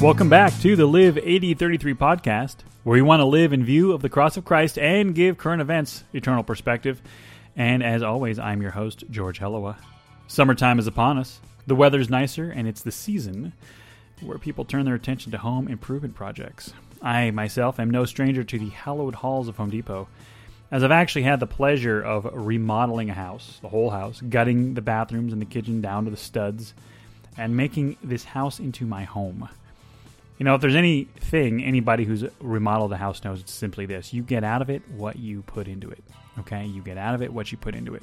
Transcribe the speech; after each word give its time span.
Welcome 0.00 0.28
back 0.28 0.56
to 0.60 0.76
the 0.76 0.86
Live 0.86 1.18
8033 1.18 1.94
podcast, 1.94 2.58
where 2.84 2.94
we 2.94 3.02
want 3.02 3.18
to 3.18 3.24
live 3.24 3.52
in 3.52 3.64
view 3.64 3.90
of 3.90 4.00
the 4.00 4.08
cross 4.08 4.36
of 4.36 4.44
Christ 4.44 4.78
and 4.78 5.12
give 5.12 5.38
current 5.38 5.60
events 5.60 6.04
eternal 6.12 6.44
perspective. 6.44 7.02
And 7.56 7.82
as 7.82 8.04
always, 8.04 8.38
I'm 8.38 8.62
your 8.62 8.70
host, 8.70 9.02
George 9.10 9.40
Hellowa. 9.40 9.76
Summertime 10.28 10.78
is 10.78 10.86
upon 10.86 11.18
us. 11.18 11.40
The 11.66 11.74
weather's 11.74 12.08
nicer, 12.08 12.48
and 12.48 12.68
it's 12.68 12.82
the 12.82 12.92
season 12.92 13.54
where 14.20 14.38
people 14.38 14.64
turn 14.64 14.84
their 14.84 14.94
attention 14.94 15.32
to 15.32 15.38
home 15.38 15.66
improvement 15.66 16.14
projects. 16.14 16.72
I 17.02 17.32
myself 17.32 17.80
am 17.80 17.90
no 17.90 18.04
stranger 18.04 18.44
to 18.44 18.58
the 18.58 18.68
hallowed 18.68 19.16
halls 19.16 19.48
of 19.48 19.56
Home 19.56 19.70
Depot, 19.70 20.06
as 20.70 20.84
I've 20.84 20.92
actually 20.92 21.24
had 21.24 21.40
the 21.40 21.48
pleasure 21.48 22.00
of 22.00 22.30
remodeling 22.32 23.10
a 23.10 23.14
house, 23.14 23.58
the 23.62 23.68
whole 23.68 23.90
house, 23.90 24.20
gutting 24.20 24.74
the 24.74 24.80
bathrooms 24.80 25.32
and 25.32 25.42
the 25.42 25.46
kitchen 25.46 25.80
down 25.80 26.04
to 26.04 26.12
the 26.12 26.16
studs, 26.16 26.72
and 27.36 27.56
making 27.56 27.96
this 28.00 28.22
house 28.22 28.60
into 28.60 28.86
my 28.86 29.02
home. 29.02 29.48
You 30.38 30.44
know, 30.44 30.54
if 30.54 30.60
there's 30.60 30.76
anything 30.76 31.64
anybody 31.64 32.04
who's 32.04 32.24
remodeled 32.40 32.92
a 32.92 32.96
house 32.96 33.24
knows, 33.24 33.40
it's 33.40 33.52
simply 33.52 33.86
this 33.86 34.14
you 34.14 34.22
get 34.22 34.44
out 34.44 34.62
of 34.62 34.70
it 34.70 34.82
what 34.90 35.18
you 35.18 35.42
put 35.42 35.66
into 35.66 35.90
it. 35.90 36.02
Okay? 36.38 36.64
You 36.64 36.80
get 36.80 36.96
out 36.96 37.14
of 37.14 37.22
it 37.22 37.32
what 37.32 37.50
you 37.50 37.58
put 37.58 37.74
into 37.74 37.94
it. 37.94 38.02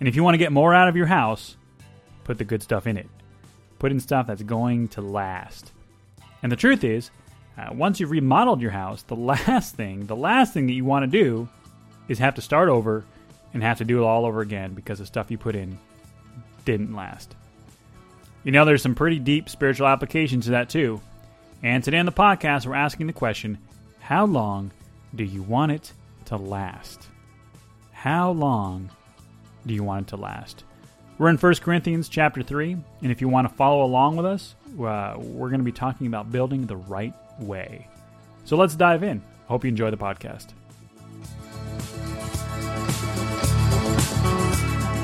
And 0.00 0.08
if 0.08 0.16
you 0.16 0.24
want 0.24 0.34
to 0.34 0.38
get 0.38 0.50
more 0.50 0.74
out 0.74 0.88
of 0.88 0.96
your 0.96 1.06
house, 1.06 1.56
put 2.24 2.38
the 2.38 2.44
good 2.44 2.62
stuff 2.62 2.86
in 2.86 2.96
it. 2.96 3.08
Put 3.78 3.92
in 3.92 4.00
stuff 4.00 4.26
that's 4.26 4.42
going 4.42 4.88
to 4.88 5.00
last. 5.00 5.72
And 6.42 6.50
the 6.50 6.56
truth 6.56 6.82
is, 6.84 7.10
uh, 7.56 7.68
once 7.72 8.00
you've 8.00 8.10
remodeled 8.10 8.60
your 8.60 8.70
house, 8.70 9.02
the 9.02 9.16
last 9.16 9.76
thing, 9.76 10.06
the 10.06 10.16
last 10.16 10.52
thing 10.52 10.66
that 10.66 10.72
you 10.72 10.84
want 10.84 11.04
to 11.04 11.18
do 11.18 11.48
is 12.08 12.18
have 12.18 12.34
to 12.34 12.42
start 12.42 12.68
over 12.68 13.04
and 13.54 13.62
have 13.62 13.78
to 13.78 13.84
do 13.84 14.02
it 14.02 14.06
all 14.06 14.26
over 14.26 14.40
again 14.40 14.74
because 14.74 14.98
the 14.98 15.06
stuff 15.06 15.30
you 15.30 15.38
put 15.38 15.54
in 15.54 15.78
didn't 16.64 16.94
last. 16.94 17.36
You 18.42 18.52
know, 18.52 18.64
there's 18.64 18.82
some 18.82 18.94
pretty 18.94 19.18
deep 19.18 19.48
spiritual 19.48 19.86
applications 19.86 20.46
to 20.46 20.52
that 20.52 20.68
too. 20.70 21.00
And 21.62 21.84
today 21.84 21.98
on 21.98 22.06
the 22.06 22.12
podcast, 22.12 22.64
we're 22.66 22.74
asking 22.74 23.06
the 23.06 23.12
question 23.12 23.58
how 24.00 24.24
long 24.24 24.70
do 25.14 25.24
you 25.24 25.42
want 25.42 25.72
it 25.72 25.92
to 26.26 26.36
last? 26.36 27.06
How 27.92 28.30
long 28.30 28.88
do 29.66 29.74
you 29.74 29.84
want 29.84 30.06
it 30.06 30.10
to 30.10 30.16
last? 30.16 30.64
We're 31.18 31.28
in 31.28 31.36
1 31.36 31.54
Corinthians 31.56 32.08
chapter 32.08 32.42
3, 32.42 32.72
and 33.02 33.12
if 33.12 33.20
you 33.20 33.28
want 33.28 33.46
to 33.46 33.54
follow 33.54 33.84
along 33.84 34.16
with 34.16 34.24
us, 34.24 34.54
uh, 34.80 35.16
we're 35.18 35.50
going 35.50 35.60
to 35.60 35.64
be 35.64 35.70
talking 35.72 36.06
about 36.06 36.32
building 36.32 36.64
the 36.64 36.76
right 36.76 37.12
way. 37.38 37.86
So 38.46 38.56
let's 38.56 38.74
dive 38.74 39.02
in. 39.02 39.20
Hope 39.46 39.64
you 39.64 39.68
enjoy 39.68 39.90
the 39.90 39.98
podcast. 39.98 40.54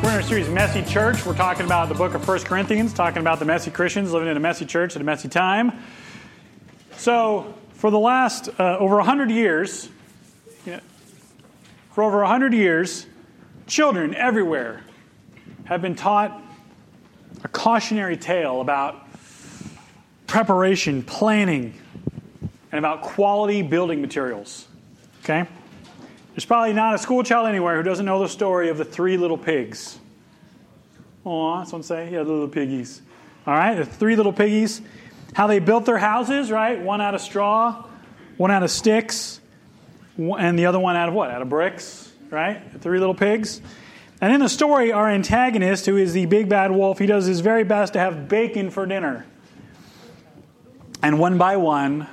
We're 0.03 0.09
in 0.09 0.15
our 0.15 0.23
series 0.23 0.49
Messy 0.49 0.83
Church. 0.91 1.27
We're 1.27 1.37
talking 1.37 1.67
about 1.67 1.91
the 1.91 1.95
book 1.95 2.15
of 2.15 2.27
1 2.27 2.39
Corinthians, 2.45 2.95
talking 2.95 3.21
about 3.21 3.41
the 3.41 3.45
messy 3.45 3.71
Christians 3.71 4.11
living 4.11 4.31
in 4.31 4.39
a 4.39 4.41
messy 4.41 4.65
church 4.65 4.97
at 4.97 5.03
a 5.03 5.05
messy 5.05 5.29
time. 5.29 5.73
So, 6.97 7.55
for 7.75 7.91
the 7.91 7.99
last 7.99 8.49
uh, 8.59 8.79
over 8.79 8.97
100 8.97 9.31
years, 9.31 9.89
you 10.65 10.73
know, 10.73 10.81
for 11.93 12.03
over 12.03 12.19
100 12.19 12.55
years, 12.55 13.07
children 13.67 14.15
everywhere 14.15 14.83
have 15.65 15.83
been 15.83 15.95
taught 15.95 16.43
a 17.45 17.49
cautionary 17.49 18.17
tale 18.17 18.61
about 18.61 19.07
preparation, 20.27 21.03
planning, 21.03 21.75
and 22.73 22.79
about 22.79 23.03
quality 23.03 23.63
building 23.63 24.01
materials. 24.01 24.67
Okay? 25.23 25.47
There's 26.35 26.45
probably 26.45 26.73
not 26.73 26.95
a 26.95 26.99
school 26.99 27.23
child 27.23 27.49
anywhere 27.49 27.77
who 27.77 27.83
doesn't 27.83 28.07
know 28.07 28.21
the 28.21 28.29
story 28.29 28.69
of 28.69 28.79
the 28.79 28.85
three 28.85 29.17
little 29.17 29.39
pigs. 29.39 29.99
Oh, 31.25 31.59
that's 31.59 31.73
what 31.73 31.85
saying. 31.85 32.13
Yeah, 32.13 32.23
the 32.23 32.33
little 32.33 32.49
piggies. 32.49 33.03
All 33.47 33.55
right, 33.55 33.75
the 33.75 33.85
three 33.85 34.17
little 34.17 34.33
piggies 34.33 34.81
how 35.37 35.47
they 35.47 35.59
built 35.59 35.85
their 35.85 35.99
houses, 35.99 36.51
right? 36.51 36.81
One 36.81 37.03
out 37.03 37.15
of 37.15 37.21
straw, 37.21 37.85
one 38.39 38.51
out 38.51 38.63
of 38.63 38.71
sticks, 38.71 39.39
and 40.17 40.59
the 40.59 40.65
other 40.65 40.81
one 40.81 40.97
out 40.97 41.11
of 41.11 41.15
what? 41.15 41.31
Out 41.31 41.43
of 41.43 41.51
bricks, 41.51 42.11
right? 42.31 42.63
Three 42.81 42.99
little 42.99 43.15
pigs. 43.15 43.61
And 44.19 44.33
in 44.33 44.41
the 44.41 44.49
story, 44.49 44.93
our 44.93 45.11
antagonist, 45.11 45.85
who 45.85 45.99
is 45.99 46.15
the 46.15 46.25
big 46.25 46.49
bad 46.49 46.71
wolf, 46.71 46.99
he 46.99 47.05
does 47.05 47.27
his 47.27 47.41
very 47.41 47.65
best 47.65 47.93
to 47.93 47.99
have 47.99 48.31
bacon 48.31 48.71
for 48.71 48.87
dinner. 48.87 49.27
And 51.03 51.19
one 51.19 51.37
by 51.37 51.59
one, 51.59 52.09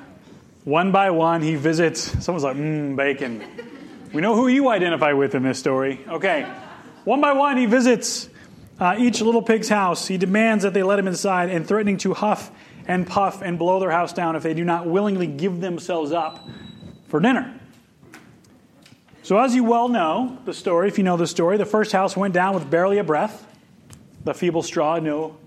one 0.65 0.91
by 0.91 1.11
one, 1.11 1.41
he 1.41 1.55
visits. 1.55 2.01
Someone's 2.25 2.43
like, 2.43 2.57
mmm, 2.57 2.97
bacon. 2.97 3.41
We 4.11 4.19
know 4.19 4.35
who 4.35 4.49
you 4.49 4.67
identify 4.67 5.13
with 5.13 5.33
in 5.33 5.43
this 5.43 5.57
story. 5.57 6.01
Okay. 6.09 6.41
One 7.05 7.21
by 7.21 7.31
one, 7.31 7.55
he 7.55 7.67
visits 7.67 8.27
uh, 8.81 8.97
each 8.99 9.21
little 9.21 9.41
pig's 9.41 9.69
house. 9.69 10.09
He 10.09 10.17
demands 10.17 10.65
that 10.65 10.73
they 10.73 10.83
let 10.83 10.99
him 10.99 11.07
inside 11.07 11.51
and 11.51 11.65
threatening 11.65 11.95
to 11.99 12.13
huff 12.13 12.51
and 12.87 13.07
puff 13.07 13.41
and 13.41 13.57
blow 13.57 13.79
their 13.79 13.91
house 13.91 14.13
down 14.13 14.35
if 14.35 14.43
they 14.43 14.53
do 14.53 14.65
not 14.65 14.85
willingly 14.85 15.27
give 15.27 15.61
themselves 15.61 16.11
up 16.11 16.47
for 17.07 17.19
dinner. 17.19 17.59
So, 19.23 19.39
as 19.39 19.55
you 19.55 19.63
well 19.63 19.87
know 19.87 20.37
the 20.43 20.53
story, 20.53 20.89
if 20.89 20.97
you 20.97 21.03
know 21.03 21.15
the 21.15 21.27
story, 21.27 21.57
the 21.57 21.65
first 21.65 21.93
house 21.93 22.17
went 22.17 22.33
down 22.33 22.55
with 22.55 22.69
barely 22.69 22.97
a 22.97 23.03
breath. 23.03 23.47
The 24.25 24.33
feeble 24.33 24.63
straw, 24.63 24.99
no 24.99 25.37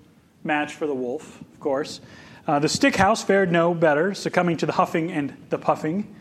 match 0.43 0.75
for 0.75 0.87
the 0.87 0.95
wolf, 0.95 1.41
of 1.41 1.61
course. 1.61 2.01
Uh, 2.47 2.59
the 2.59 2.69
stick 2.69 2.97
house 2.97 3.23
fared 3.23 3.51
no 3.51 3.75
better, 3.75 4.15
succumbing 4.15 4.57
to 4.59 4.67
the 4.67 4.73
huffing 4.73 5.11
and 5.11 5.37
the 5.51 5.59
puffing. 5.59 6.15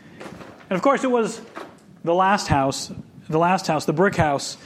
And 0.68 0.76
of 0.76 0.82
course, 0.82 1.04
it 1.04 1.10
was 1.10 1.40
the 2.04 2.14
last 2.14 2.48
house, 2.48 2.92
the 3.28 3.38
last 3.38 3.66
house, 3.66 3.84
the 3.84 3.92
brick 3.92 4.16
house, 4.16 4.58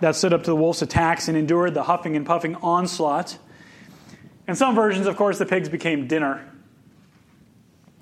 that 0.00 0.16
stood 0.16 0.32
up 0.32 0.42
to 0.42 0.50
the 0.50 0.56
wolf's 0.56 0.82
attacks 0.82 1.28
and 1.28 1.38
endured 1.38 1.74
the 1.74 1.84
huffing 1.84 2.16
and 2.16 2.26
puffing 2.26 2.56
onslaught. 2.56 3.38
In 4.48 4.54
some 4.54 4.74
versions, 4.74 5.06
of 5.06 5.16
course, 5.16 5.38
the 5.38 5.46
pigs 5.46 5.68
became 5.68 6.06
dinner. 6.06 6.48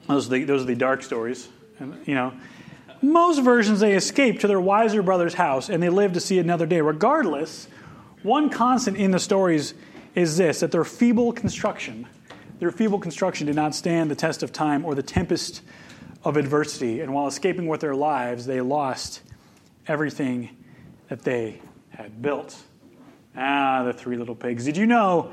Those 0.06 0.26
are 0.26 0.30
the, 0.30 0.44
those 0.44 0.62
are 0.62 0.66
the 0.66 0.74
dark 0.74 1.02
stories. 1.02 1.48
And, 1.78 2.06
you 2.06 2.14
know, 2.14 2.34
most 3.00 3.40
versions 3.40 3.80
they 3.80 3.94
escaped 3.94 4.42
to 4.42 4.48
their 4.48 4.60
wiser 4.60 5.02
brother's 5.02 5.34
house 5.34 5.68
and 5.68 5.82
they 5.82 5.88
lived 5.88 6.14
to 6.14 6.20
see 6.20 6.38
another 6.38 6.66
day. 6.66 6.80
Regardless, 6.80 7.68
one 8.22 8.50
constant 8.50 8.96
in 8.96 9.10
the 9.10 9.18
stories 9.18 9.74
is 10.14 10.36
this 10.36 10.60
that 10.60 10.70
their 10.70 10.84
feeble 10.84 11.32
construction, 11.32 12.06
their 12.58 12.70
feeble 12.70 12.98
construction 12.98 13.46
did 13.46 13.56
not 13.56 13.74
stand 13.74 14.10
the 14.10 14.14
test 14.14 14.42
of 14.42 14.52
time 14.52 14.84
or 14.84 14.94
the 14.94 15.02
tempest 15.02 15.62
of 16.24 16.36
adversity. 16.36 17.00
And 17.00 17.12
while 17.12 17.26
escaping 17.26 17.66
with 17.66 17.80
their 17.80 17.94
lives, 17.94 18.46
they 18.46 18.60
lost 18.60 19.22
everything 19.86 20.56
that 21.08 21.22
they 21.22 21.60
had 21.90 22.22
built. 22.22 22.56
Ah, 23.36 23.82
the 23.82 23.92
three 23.92 24.16
little 24.16 24.34
pigs. 24.34 24.64
Did 24.64 24.76
you 24.76 24.86
know 24.86 25.32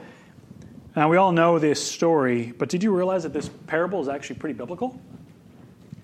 now, 0.95 1.09
we 1.09 1.15
all 1.15 1.31
know 1.31 1.57
this 1.57 1.81
story, 1.85 2.53
but 2.57 2.67
did 2.67 2.83
you 2.83 2.95
realize 2.95 3.23
that 3.23 3.31
this 3.31 3.49
parable 3.67 4.01
is 4.01 4.09
actually 4.09 4.37
pretty 4.37 4.53
biblical? 4.53 4.99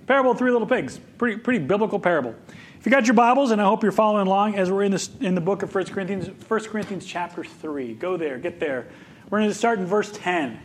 Parable 0.05 0.31
of 0.31 0.37
three 0.37 0.51
little 0.51 0.67
pigs. 0.67 0.97
Pretty, 1.17 1.37
pretty 1.37 1.59
biblical 1.59 1.99
parable. 1.99 2.33
If 2.79 2.85
you 2.85 2.91
got 2.91 3.05
your 3.05 3.15
Bibles, 3.15 3.51
and 3.51 3.61
I 3.61 3.65
hope 3.65 3.83
you're 3.83 3.91
following 3.91 4.27
along 4.27 4.55
as 4.55 4.71
we're 4.71 4.83
in, 4.83 4.93
this, 4.93 5.09
in 5.19 5.35
the 5.35 5.41
book 5.41 5.61
of 5.61 5.75
1 5.75 5.85
Corinthians, 5.87 6.29
1 6.47 6.59
Corinthians 6.65 7.05
chapter 7.05 7.43
3. 7.43 7.95
Go 7.95 8.15
there, 8.15 8.37
get 8.37 8.61
there. 8.61 8.87
We're 9.29 9.39
going 9.39 9.49
to 9.49 9.55
start 9.55 9.79
in 9.79 9.85
verse 9.85 10.09
10. 10.13 10.57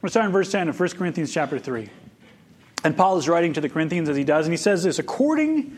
We're 0.00 0.08
starting 0.08 0.28
in 0.28 0.32
verse 0.32 0.52
10 0.52 0.68
of 0.68 0.78
1 0.78 0.88
Corinthians 0.90 1.32
chapter 1.32 1.58
3. 1.58 1.88
And 2.84 2.96
Paul 2.96 3.18
is 3.18 3.28
writing 3.28 3.54
to 3.54 3.60
the 3.60 3.68
Corinthians 3.68 4.08
as 4.08 4.16
he 4.16 4.24
does, 4.24 4.46
and 4.46 4.52
he 4.52 4.56
says 4.56 4.84
this 4.84 5.00
According 5.00 5.76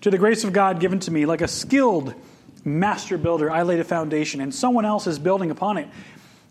to 0.00 0.10
the 0.10 0.18
grace 0.18 0.42
of 0.42 0.52
God 0.52 0.80
given 0.80 0.98
to 1.00 1.12
me, 1.12 1.26
like 1.26 1.42
a 1.42 1.48
skilled 1.48 2.12
master 2.64 3.18
builder, 3.18 3.52
I 3.52 3.62
laid 3.62 3.78
a 3.78 3.84
foundation, 3.84 4.40
and 4.40 4.52
someone 4.52 4.84
else 4.84 5.06
is 5.06 5.20
building 5.20 5.52
upon 5.52 5.78
it. 5.78 5.88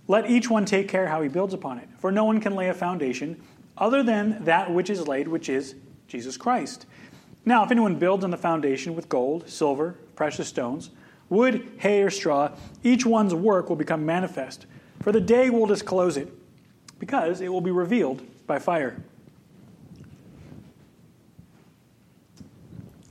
Let 0.08 0.30
each 0.30 0.50
one 0.50 0.66
take 0.66 0.90
care 0.90 1.08
how 1.08 1.22
he 1.22 1.30
builds 1.30 1.54
upon 1.54 1.80
it. 1.80 1.88
For 2.00 2.12
no 2.12 2.26
one 2.26 2.42
can 2.42 2.56
lay 2.56 2.70
a 2.70 2.74
foundation 2.74 3.42
other 3.78 4.04
than 4.04 4.44
that 4.44 4.72
which 4.72 4.90
is 4.90 5.08
laid, 5.08 5.28
which 5.28 5.50
is 5.50 5.76
Jesus 6.08 6.38
Christ. 6.38 6.86
Now, 7.46 7.64
if 7.64 7.72
anyone 7.72 7.96
builds 7.96 8.24
on 8.24 8.32
the 8.32 8.38
foundation 8.38 8.96
with 8.96 9.10
gold, 9.10 9.50
silver, 9.50 9.98
precious 10.16 10.48
stones, 10.48 10.92
wood, 11.30 11.72
hay, 11.80 12.02
or 12.02 12.10
straw, 12.10 12.52
each 12.84 13.06
one's 13.06 13.34
work 13.34 13.70
will 13.70 13.76
become 13.76 14.06
manifest, 14.06 14.66
for 15.02 15.12
the 15.12 15.22
day 15.22 15.50
will 15.50 15.66
disclose 15.66 16.16
it, 16.18 16.32
because 17.00 17.42
it 17.42 17.50
will 17.50 17.62
be 17.62 17.72
revealed 17.72 18.22
by 18.48 18.60
fire. 18.60 19.02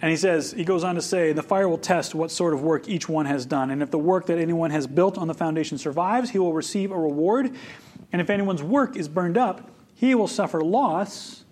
And 0.03 0.11
he 0.11 0.17
says, 0.17 0.51
he 0.53 0.65
goes 0.65 0.83
on 0.83 0.97
to 0.97 1.01
say, 1.01 1.33
the 1.33 1.45
fire 1.45 1.69
will 1.69 1.79
test 1.79 2.13
what 2.13 2.33
sort 2.33 2.55
of 2.55 2.63
work 2.63 2.89
each 2.89 3.09
one 3.09 3.25
has 3.27 3.47
done. 3.47 3.71
And 3.71 3.83
if 3.83 3.93
the 3.93 3.99
work 3.99 4.27
that 4.27 4.37
anyone 4.37 4.73
has 4.73 4.89
built 4.89 5.17
on 5.17 5.29
the 5.29 5.35
foundation 5.35 5.79
survives, 5.79 6.31
he 6.31 6.41
will 6.41 6.53
receive 6.53 6.91
a 6.91 6.99
reward. 6.99 7.55
And 8.13 8.21
if 8.21 8.29
anyone's 8.29 8.65
work 8.65 8.97
is 8.97 9.09
burned 9.09 9.39
up, 9.39 9.71
he 9.95 10.17
will 10.17 10.27
suffer 10.27 10.61
loss, 10.61 11.45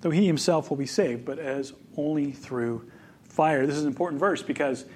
though 0.00 0.10
he 0.10 0.26
himself 0.26 0.70
will 0.70 0.78
be 0.78 0.86
saved, 0.86 1.26
but 1.26 1.38
as 1.38 1.74
only 1.98 2.32
through 2.32 2.90
fire. 3.24 3.66
This 3.66 3.76
is 3.76 3.82
an 3.82 3.88
important 3.88 4.18
verse 4.18 4.42
because 4.42 4.86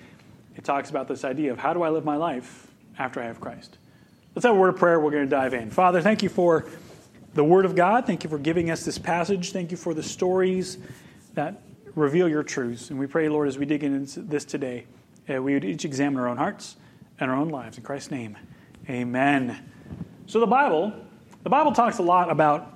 it 0.57 0.65
talks 0.65 0.89
about 0.89 1.07
this 1.07 1.25
idea 1.25 1.53
of 1.53 1.59
how 1.59 1.75
do 1.75 1.83
I 1.83 1.91
live 1.91 2.07
my 2.07 2.17
life 2.17 2.69
after 2.99 3.21
I 3.21 3.25
have 3.25 3.39
Christ. 3.39 3.77
Let's 4.35 4.47
have 4.47 4.57
a 4.57 4.59
word 4.59 4.71
of 4.71 4.77
prayer. 4.77 4.99
We're 4.99 5.11
going 5.11 5.25
to 5.25 5.31
dive 5.31 5.53
in. 5.53 5.71
Father, 5.71 6.01
thank 6.01 6.23
you 6.23 6.31
for 6.31 6.65
the 7.35 7.45
Word 7.45 7.67
of 7.67 7.77
God. 7.77 8.07
Thank 8.07 8.25
you 8.25 8.31
for 8.31 8.39
giving 8.39 8.71
us 8.71 8.85
this 8.85 8.97
passage. 8.97 9.53
Thank 9.53 9.71
you 9.71 9.77
for 9.77 9.93
the 9.93 10.03
stories 10.03 10.79
that 11.35 11.61
reveal 11.95 12.29
your 12.29 12.43
truths. 12.43 12.91
And 12.91 12.99
we 12.99 13.07
pray, 13.07 13.29
Lord, 13.29 13.49
as 13.49 13.59
we 13.59 13.67
dig 13.67 13.85
into 13.85 14.21
this 14.21 14.45
today, 14.45 14.87
uh, 15.29 15.43
we 15.43 15.55
would 15.55 15.65
each 15.65 15.85
examine 15.85 16.21
our 16.21 16.29
own 16.29 16.37
hearts 16.37 16.77
and 17.21 17.31
our 17.31 17.37
own 17.37 17.49
lives. 17.49 17.79
In 17.79 17.85
Christ's 17.85 18.11
name, 18.11 18.37
amen. 18.89 19.71
So 20.27 20.41
the 20.41 20.47
Bible 20.47 20.93
The 21.45 21.51
Bible 21.51 21.73
talks 21.73 21.99
a 21.99 22.03
lot 22.03 22.31
about, 22.31 22.73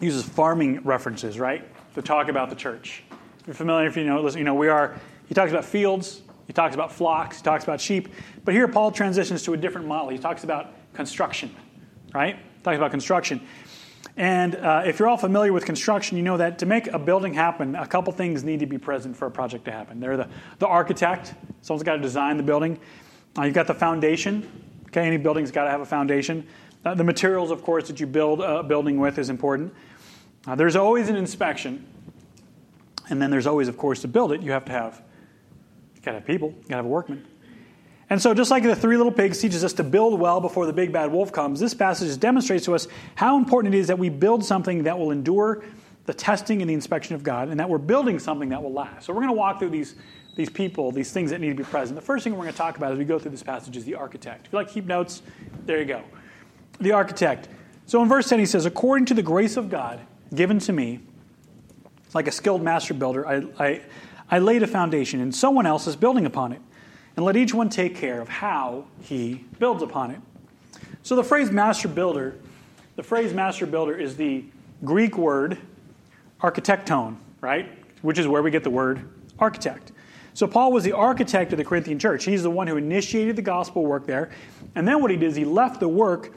uses 0.00 0.22
farming 0.22 0.80
references, 0.84 1.40
right, 1.40 1.66
to 1.96 2.02
talk 2.02 2.28
about 2.28 2.48
the 2.48 2.54
church. 2.54 3.02
If 3.40 3.48
you're 3.48 3.54
familiar, 3.54 3.88
if 3.88 3.96
you 3.96 4.04
know, 4.04 4.22
listen, 4.22 4.38
you 4.38 4.44
know, 4.44 4.54
we 4.54 4.68
are, 4.68 4.94
he 5.26 5.34
talks 5.34 5.50
about 5.50 5.64
fields, 5.64 6.22
he 6.46 6.52
talks 6.52 6.72
about 6.72 6.92
flocks, 6.92 7.38
he 7.38 7.42
talks 7.42 7.64
about 7.64 7.80
sheep. 7.80 8.08
But 8.44 8.54
here, 8.54 8.68
Paul 8.68 8.92
transitions 8.92 9.42
to 9.42 9.54
a 9.54 9.56
different 9.56 9.88
model. 9.88 10.08
He 10.10 10.18
talks 10.18 10.44
about 10.44 10.72
construction, 10.94 11.54
right? 12.14 12.36
He 12.36 12.62
talks 12.62 12.76
about 12.76 12.92
construction. 12.92 13.40
And 14.16 14.56
uh, 14.56 14.82
if 14.84 14.98
you're 14.98 15.08
all 15.08 15.16
familiar 15.16 15.52
with 15.52 15.64
construction, 15.64 16.16
you 16.16 16.22
know 16.22 16.36
that 16.36 16.58
to 16.58 16.66
make 16.66 16.88
a 16.88 16.98
building 16.98 17.34
happen, 17.34 17.74
a 17.74 17.86
couple 17.86 18.12
things 18.12 18.44
need 18.44 18.60
to 18.60 18.66
be 18.66 18.78
present 18.78 19.16
for 19.16 19.26
a 19.26 19.30
project 19.30 19.64
to 19.66 19.72
happen. 19.72 20.00
They're 20.00 20.16
the, 20.16 20.28
the 20.58 20.66
architect, 20.66 21.34
someone's 21.62 21.84
got 21.84 21.96
to 21.96 22.02
design 22.02 22.36
the 22.36 22.42
building. 22.42 22.78
Uh, 23.38 23.42
you've 23.42 23.54
got 23.54 23.66
the 23.66 23.74
foundation. 23.74 24.50
Okay, 24.88 25.06
any 25.06 25.16
building's 25.16 25.50
got 25.50 25.64
to 25.64 25.70
have 25.70 25.80
a 25.80 25.86
foundation. 25.86 26.46
Uh, 26.84 26.94
the 26.94 27.04
materials, 27.04 27.50
of 27.50 27.62
course, 27.62 27.86
that 27.86 28.00
you 28.00 28.06
build 28.06 28.40
a 28.40 28.62
building 28.62 28.98
with 28.98 29.18
is 29.18 29.30
important. 29.30 29.72
Uh, 30.46 30.54
there's 30.54 30.76
always 30.76 31.08
an 31.08 31.16
inspection. 31.16 31.86
And 33.10 33.20
then 33.20 33.30
there's 33.30 33.46
always, 33.46 33.68
of 33.68 33.76
course, 33.76 34.00
to 34.02 34.08
build 34.08 34.32
it, 34.32 34.40
you 34.40 34.52
have 34.52 34.64
to 34.66 34.72
have, 34.72 35.02
you 35.94 36.02
got 36.02 36.12
to 36.12 36.18
have 36.18 36.26
people, 36.26 36.48
you 36.48 36.62
got 36.62 36.68
to 36.68 36.76
have 36.76 36.84
a 36.84 36.88
workman. 36.88 37.26
And 38.10 38.20
so, 38.20 38.34
just 38.34 38.50
like 38.50 38.64
the 38.64 38.74
three 38.74 38.96
little 38.96 39.12
pigs 39.12 39.38
teaches 39.38 39.62
us 39.62 39.72
to 39.74 39.84
build 39.84 40.18
well 40.18 40.40
before 40.40 40.66
the 40.66 40.72
big 40.72 40.92
bad 40.92 41.12
wolf 41.12 41.30
comes, 41.30 41.60
this 41.60 41.74
passage 41.74 42.18
demonstrates 42.18 42.64
to 42.64 42.74
us 42.74 42.88
how 43.14 43.38
important 43.38 43.72
it 43.72 43.78
is 43.78 43.86
that 43.86 44.00
we 44.00 44.08
build 44.08 44.44
something 44.44 44.82
that 44.82 44.98
will 44.98 45.12
endure 45.12 45.62
the 46.06 46.12
testing 46.12 46.60
and 46.60 46.68
the 46.68 46.74
inspection 46.74 47.14
of 47.14 47.22
God, 47.22 47.48
and 47.48 47.60
that 47.60 47.68
we're 47.68 47.78
building 47.78 48.18
something 48.18 48.48
that 48.48 48.60
will 48.60 48.72
last. 48.72 49.06
So, 49.06 49.12
we're 49.12 49.20
going 49.20 49.28
to 49.28 49.38
walk 49.38 49.60
through 49.60 49.70
these, 49.70 49.94
these 50.34 50.50
people, 50.50 50.90
these 50.90 51.12
things 51.12 51.30
that 51.30 51.40
need 51.40 51.50
to 51.50 51.54
be 51.54 51.62
present. 51.62 51.94
The 51.94 52.04
first 52.04 52.24
thing 52.24 52.32
we're 52.32 52.42
going 52.42 52.52
to 52.52 52.58
talk 52.58 52.76
about 52.76 52.90
as 52.90 52.98
we 52.98 53.04
go 53.04 53.20
through 53.20 53.30
this 53.30 53.44
passage 53.44 53.76
is 53.76 53.84
the 53.84 53.94
architect. 53.94 54.48
If 54.48 54.52
you 54.52 54.58
like 54.58 54.66
to 54.66 54.74
keep 54.74 54.86
notes, 54.86 55.22
there 55.64 55.78
you 55.78 55.84
go. 55.84 56.02
The 56.80 56.90
architect. 56.90 57.48
So, 57.86 58.02
in 58.02 58.08
verse 58.08 58.28
10, 58.28 58.40
he 58.40 58.46
says, 58.46 58.66
According 58.66 59.06
to 59.06 59.14
the 59.14 59.22
grace 59.22 59.56
of 59.56 59.70
God 59.70 60.00
given 60.34 60.58
to 60.60 60.72
me, 60.72 60.98
like 62.12 62.26
a 62.26 62.32
skilled 62.32 62.62
master 62.62 62.92
builder, 62.92 63.24
I, 63.24 63.44
I, 63.60 63.82
I 64.28 64.38
laid 64.40 64.64
a 64.64 64.66
foundation, 64.66 65.20
and 65.20 65.32
someone 65.32 65.64
else 65.64 65.86
is 65.86 65.94
building 65.94 66.26
upon 66.26 66.50
it 66.50 66.60
and 67.20 67.26
let 67.26 67.36
each 67.36 67.52
one 67.52 67.68
take 67.68 67.94
care 67.94 68.22
of 68.22 68.30
how 68.30 68.82
he 69.02 69.44
builds 69.58 69.82
upon 69.82 70.10
it. 70.10 70.18
So 71.02 71.14
the 71.14 71.22
phrase 71.22 71.50
master 71.50 71.86
builder, 71.86 72.34
the 72.96 73.02
phrase 73.02 73.34
master 73.34 73.66
builder 73.66 73.94
is 73.94 74.16
the 74.16 74.42
Greek 74.86 75.18
word 75.18 75.58
architecton, 76.40 77.16
right? 77.42 77.68
Which 78.00 78.18
is 78.18 78.26
where 78.26 78.42
we 78.42 78.50
get 78.50 78.64
the 78.64 78.70
word 78.70 79.06
architect. 79.38 79.92
So 80.32 80.46
Paul 80.46 80.72
was 80.72 80.82
the 80.82 80.92
architect 80.92 81.52
of 81.52 81.58
the 81.58 81.64
Corinthian 81.64 81.98
church. 81.98 82.24
He's 82.24 82.42
the 82.42 82.50
one 82.50 82.66
who 82.66 82.78
initiated 82.78 83.36
the 83.36 83.42
gospel 83.42 83.84
work 83.84 84.06
there. 84.06 84.30
And 84.74 84.88
then 84.88 85.02
what 85.02 85.10
he 85.10 85.18
did 85.18 85.26
is 85.26 85.36
he 85.36 85.44
left 85.44 85.78
the 85.78 85.88
work 85.88 86.32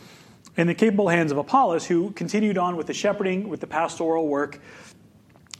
in 0.57 0.67
the 0.67 0.75
capable 0.75 1.07
hands 1.07 1.31
of 1.31 1.37
Apollos, 1.37 1.85
who 1.85 2.11
continued 2.11 2.57
on 2.57 2.75
with 2.75 2.87
the 2.87 2.93
shepherding, 2.93 3.47
with 3.47 3.61
the 3.61 3.67
pastoral 3.67 4.27
work 4.27 4.59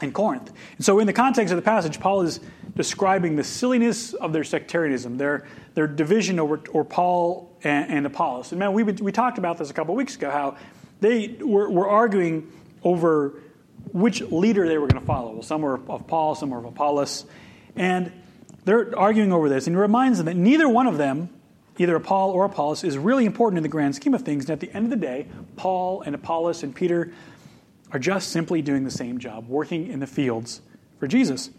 in 0.04 0.12
Corinth. 0.12 0.52
And 0.78 0.86
so, 0.86 1.00
in 1.00 1.08
the 1.08 1.14
context 1.14 1.52
of 1.52 1.56
the 1.56 1.64
passage, 1.64 2.00
Paul 2.00 2.22
is 2.22 2.40
describing 2.76 3.36
the 3.36 3.44
silliness 3.44 4.14
of 4.14 4.34
their 4.34 4.44
sectarianism, 4.44 5.18
their, 5.18 5.48
their 5.74 5.88
division 5.88 6.40
over, 6.40 6.62
over 6.70 6.84
Paul 6.84 7.56
and, 7.64 7.90
and 7.90 8.06
Apollos. 8.06 8.52
And 8.52 8.60
man, 8.60 8.74
we, 8.74 8.84
we 8.84 9.12
talked 9.12 9.38
about 9.38 9.58
this 9.58 9.70
a 9.70 9.74
couple 9.74 9.96
weeks 9.96 10.16
ago, 10.16 10.30
how 10.30 10.58
they 11.02 11.36
were, 11.40 11.70
were 11.70 11.88
arguing 11.88 12.52
over 12.84 13.42
which 13.92 14.22
leader 14.22 14.68
they 14.68 14.78
were 14.78 14.88
going 14.88 15.02
to 15.02 15.06
follow. 15.06 15.34
Well, 15.34 15.44
some 15.44 15.62
were 15.62 15.80
of 15.88 16.08
Paul, 16.08 16.36
some 16.36 16.50
were 16.50 16.60
of 16.60 16.66
Apollos. 16.66 17.26
And 17.76 18.12
they're 18.66 18.98
arguing 18.98 19.32
over 19.32 19.50
this. 19.50 19.68
And 19.68 19.76
he 19.76 19.82
reminds 19.82 20.18
them 20.18 20.26
that 20.26 20.36
neither 20.36 20.68
one 20.70 20.88
of 20.88 20.98
them, 20.98 21.30
either 21.78 22.00
Paul 22.00 22.32
or 22.32 22.46
Apollos, 22.46 22.84
is 22.84 22.98
really 22.98 23.26
important 23.26 23.58
in 23.58 23.64
the 23.64 23.70
grand 23.70 23.96
scheme 23.96 24.14
of 24.14 24.22
things. 24.22 24.46
And 24.46 24.52
at 24.52 24.60
the 24.60 24.76
end 24.76 24.86
of 24.86 24.90
the 24.90 25.06
day, 25.06 25.28
Paul 25.56 26.02
and 26.02 26.16
Apollos 26.16 26.64
and 26.64 26.74
Peter 26.76 27.12
are 27.94 28.00
just 28.00 28.30
simply 28.30 28.62
doing 28.62 28.84
the 28.84 28.92
same 28.92 29.20
job, 29.20 29.48
working 29.48 29.88
in 29.88 30.00
the 30.00 30.08
fields 30.08 30.62
for 31.00 31.08
Jesus. 31.08 31.52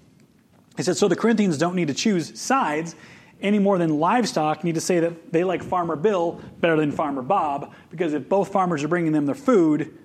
He 0.76 0.82
said, 0.82 0.96
so 0.96 1.08
the 1.08 1.16
Corinthians 1.16 1.56
don't 1.56 1.76
need 1.76 1.88
to 1.88 1.94
choose 1.94 2.38
sides 2.38 2.96
any 3.40 3.58
more 3.58 3.78
than 3.78 3.98
livestock 4.00 4.64
need 4.64 4.75
to 4.75 4.81
say 4.81 5.00
that 5.00 5.32
they 5.32 5.44
like 5.44 5.62
Farmer 5.62 5.96
Bill 5.96 6.40
better 6.60 6.76
than 6.76 6.90
Farmer 6.90 7.22
Bob, 7.22 7.72
because 7.90 8.14
if 8.14 8.28
both 8.28 8.50
farmers 8.50 8.82
are 8.82 8.88
bringing 8.88 9.12
them 9.12 9.26
their 9.26 9.34
food, 9.34 9.96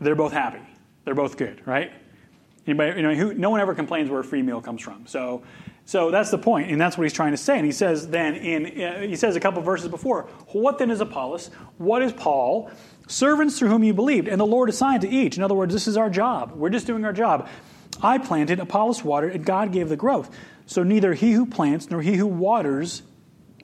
they're 0.00 0.14
both 0.14 0.32
happy. 0.32 0.60
They're 1.04 1.14
both 1.14 1.36
good, 1.36 1.66
right? 1.66 1.92
Anybody, 2.66 3.00
you 3.00 3.02
know, 3.02 3.14
who, 3.14 3.34
no 3.34 3.48
one 3.48 3.60
ever 3.60 3.74
complains 3.74 4.10
where 4.10 4.20
a 4.20 4.24
free 4.24 4.42
meal 4.42 4.60
comes 4.60 4.82
from. 4.82 5.06
So, 5.06 5.42
so 5.86 6.10
that's 6.10 6.30
the 6.30 6.38
point, 6.38 6.70
and 6.70 6.80
that's 6.80 6.98
what 6.98 7.04
he's 7.04 7.12
trying 7.12 7.32
to 7.32 7.38
say. 7.38 7.56
And 7.56 7.64
he 7.64 7.72
says 7.72 8.08
then 8.08 8.34
in 8.34 8.82
uh, 8.82 9.00
he 9.00 9.16
says 9.16 9.34
a 9.34 9.40
couple 9.40 9.62
verses 9.62 9.88
before, 9.88 10.24
what 10.48 10.78
then 10.78 10.90
is 10.90 11.00
Apollos? 11.00 11.50
What 11.78 12.02
is 12.02 12.12
Paul? 12.12 12.70
Servants 13.10 13.58
through 13.58 13.70
whom 13.70 13.82
you 13.82 13.92
believed, 13.92 14.28
and 14.28 14.40
the 14.40 14.46
Lord 14.46 14.68
assigned 14.68 15.02
to 15.02 15.08
each. 15.08 15.36
In 15.36 15.42
other 15.42 15.54
words, 15.54 15.74
this 15.74 15.88
is 15.88 15.96
our 15.96 16.08
job. 16.08 16.52
We're 16.52 16.70
just 16.70 16.86
doing 16.86 17.04
our 17.04 17.12
job. 17.12 17.48
I 18.00 18.18
planted, 18.18 18.60
Apollos 18.60 19.02
watered, 19.02 19.34
and 19.34 19.44
God 19.44 19.72
gave 19.72 19.88
the 19.88 19.96
growth. 19.96 20.30
So 20.66 20.84
neither 20.84 21.12
he 21.14 21.32
who 21.32 21.44
plants 21.44 21.90
nor 21.90 22.00
he 22.02 22.14
who 22.14 22.26
waters 22.26 23.02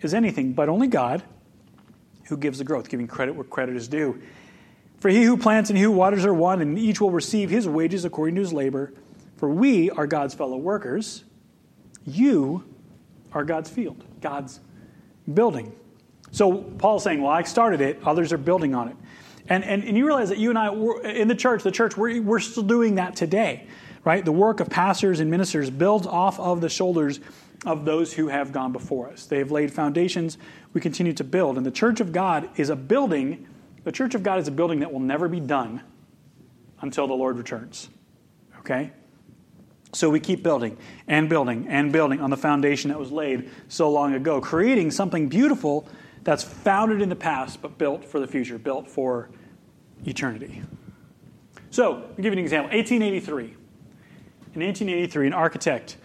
is 0.02 0.14
anything, 0.14 0.52
but 0.52 0.69
only 0.69 0.88
God 0.88 1.22
who 2.25 2.37
gives 2.37 2.58
the 2.58 2.64
growth, 2.64 2.88
giving 2.88 3.06
credit 3.06 3.37
where 3.37 3.44
credit 3.44 3.76
is 3.76 3.87
due. 3.87 4.20
For 4.98 5.10
he 5.10 5.22
who 5.22 5.37
plants 5.37 5.70
and 5.70 5.76
he 5.76 5.84
who 5.84 5.92
waters 5.92 6.25
are 6.25 6.34
one, 6.34 6.60
and 6.60 6.76
each 6.76 7.00
will 7.00 7.12
receive 7.12 7.49
his 7.49 7.69
wages 7.69 8.04
according 8.04 8.34
to 8.34 8.40
his 8.40 8.52
labor. 8.52 8.92
For 9.37 9.49
we 9.49 9.90
are 9.90 10.08
God's 10.08 10.34
fellow 10.34 10.56
workers. 10.56 11.22
You 12.04 12.64
are 13.32 13.44
God's 13.44 13.70
field, 13.70 14.02
God's 14.20 14.58
building. 15.32 15.72
So 16.32 16.52
Paul's 16.52 17.04
saying, 17.04 17.22
Well, 17.22 17.31
I 17.31 17.42
started 17.42 17.81
it, 17.81 18.00
others 18.04 18.32
are 18.32 18.38
building 18.38 18.75
on 18.75 18.88
it. 18.88 18.96
And, 19.48 19.64
and, 19.64 19.84
and 19.84 19.96
you 19.96 20.06
realize 20.06 20.28
that 20.31 20.38
you 20.38 20.50
and 20.50 20.58
I, 20.58 20.72
in 21.08 21.28
the 21.28 21.34
church, 21.34 21.62
the 21.62 21.70
church, 21.70 21.96
we're, 21.96 22.20
we're 22.20 22.40
still 22.40 22.62
doing 22.62 22.96
that 22.96 23.16
today 23.16 23.66
right? 24.06 24.25
The 24.25 24.32
work 24.32 24.60
of 24.60 24.70
pastors 24.70 25.19
and 25.19 25.31
ministers 25.31 25.69
builds 25.69 26.06
off 26.06 26.38
of 26.38 26.60
the 26.60 26.69
shoulders 26.69 27.19
of 27.66 27.84
those 27.84 28.12
who 28.12 28.28
have 28.28 28.52
gone 28.52 28.72
before 28.72 29.08
us. 29.08 29.26
They 29.26 29.38
have 29.38 29.50
laid 29.50 29.72
foundations. 29.72 30.38
We 30.72 30.81
continue 30.81 31.12
to 31.14 31.25
build. 31.25 31.56
And 31.56 31.66
the 31.66 31.72
church 31.72 32.00
of 32.00 32.12
God 32.12 32.48
is 32.56 32.70
a 32.70 32.76
building, 32.76 33.48
the 33.82 33.90
church 33.90 34.14
of 34.14 34.22
God 34.22 34.38
is 34.38 34.46
a 34.46 34.52
building 34.52 34.78
that 34.81 34.93
will 34.93 35.00
never 35.00 35.26
be 35.26 35.40
done 35.40 35.82
until 36.81 37.08
the 37.08 37.14
Lord 37.14 37.37
returns. 37.37 37.88
Okay? 38.60 38.92
So 39.92 40.08
we 40.08 40.20
keep 40.20 40.40
building 40.40 40.76
and 41.08 41.28
building 41.28 41.66
and 41.69 41.92
building 41.92 42.20
on 42.20 42.31
the 42.31 42.37
foundation 42.37 42.90
that 42.90 43.00
was 43.00 43.10
laid 43.10 43.50
so 43.66 43.90
long 43.90 44.14
ago, 44.14 44.40
creating 44.40 44.92
something 44.92 45.28
beautiful 45.28 45.88
that's 46.22 46.44
founded 46.44 47.02
in 47.02 47.08
the 47.08 47.16
past 47.16 47.60
but 47.60 47.76
built 47.76 48.04
for 48.04 48.20
the 48.20 48.26
future, 48.28 48.56
built 48.56 48.88
for 48.88 49.30
eternity. 50.04 50.62
So, 51.70 51.94
I'll 51.94 52.16
give 52.16 52.26
you 52.26 52.32
an 52.32 52.38
example. 52.38 52.76
1883. 52.76 53.44
In 54.54 54.62
1883, 54.62 55.26
an 55.26 55.32
architect 55.32 55.96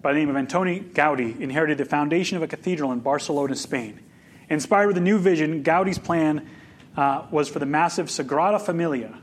by 0.00 0.12
the 0.12 0.18
name 0.18 0.28
of 0.28 0.36
Antoni 0.36 0.92
Gaudi 0.92 1.40
inherited 1.40 1.78
the 1.78 1.84
foundation 1.84 2.36
of 2.36 2.42
a 2.42 2.46
cathedral 2.46 2.92
in 2.92 3.00
Barcelona, 3.00 3.56
Spain. 3.56 4.00
Inspired 4.48 4.86
with 4.86 4.96
a 4.96 5.00
new 5.00 5.18
vision, 5.18 5.62
Gaudi's 5.62 5.98
plan 5.98 6.48
uh, 6.96 7.26
was 7.30 7.48
for 7.48 7.58
the 7.58 7.66
massive 7.66 8.06
Sagrada 8.06 8.60
Familia. 8.60 9.18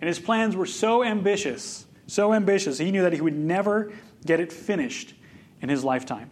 And 0.00 0.08
his 0.08 0.18
plans 0.18 0.56
were 0.56 0.66
so 0.66 1.04
ambitious, 1.04 1.86
so 2.06 2.32
ambitious, 2.32 2.78
he 2.78 2.90
knew 2.90 3.02
that 3.02 3.12
he 3.12 3.20
would 3.20 3.36
never 3.36 3.92
get 4.26 4.40
it 4.40 4.52
finished 4.52 5.14
in 5.60 5.68
his 5.68 5.84
lifetime. 5.84 6.30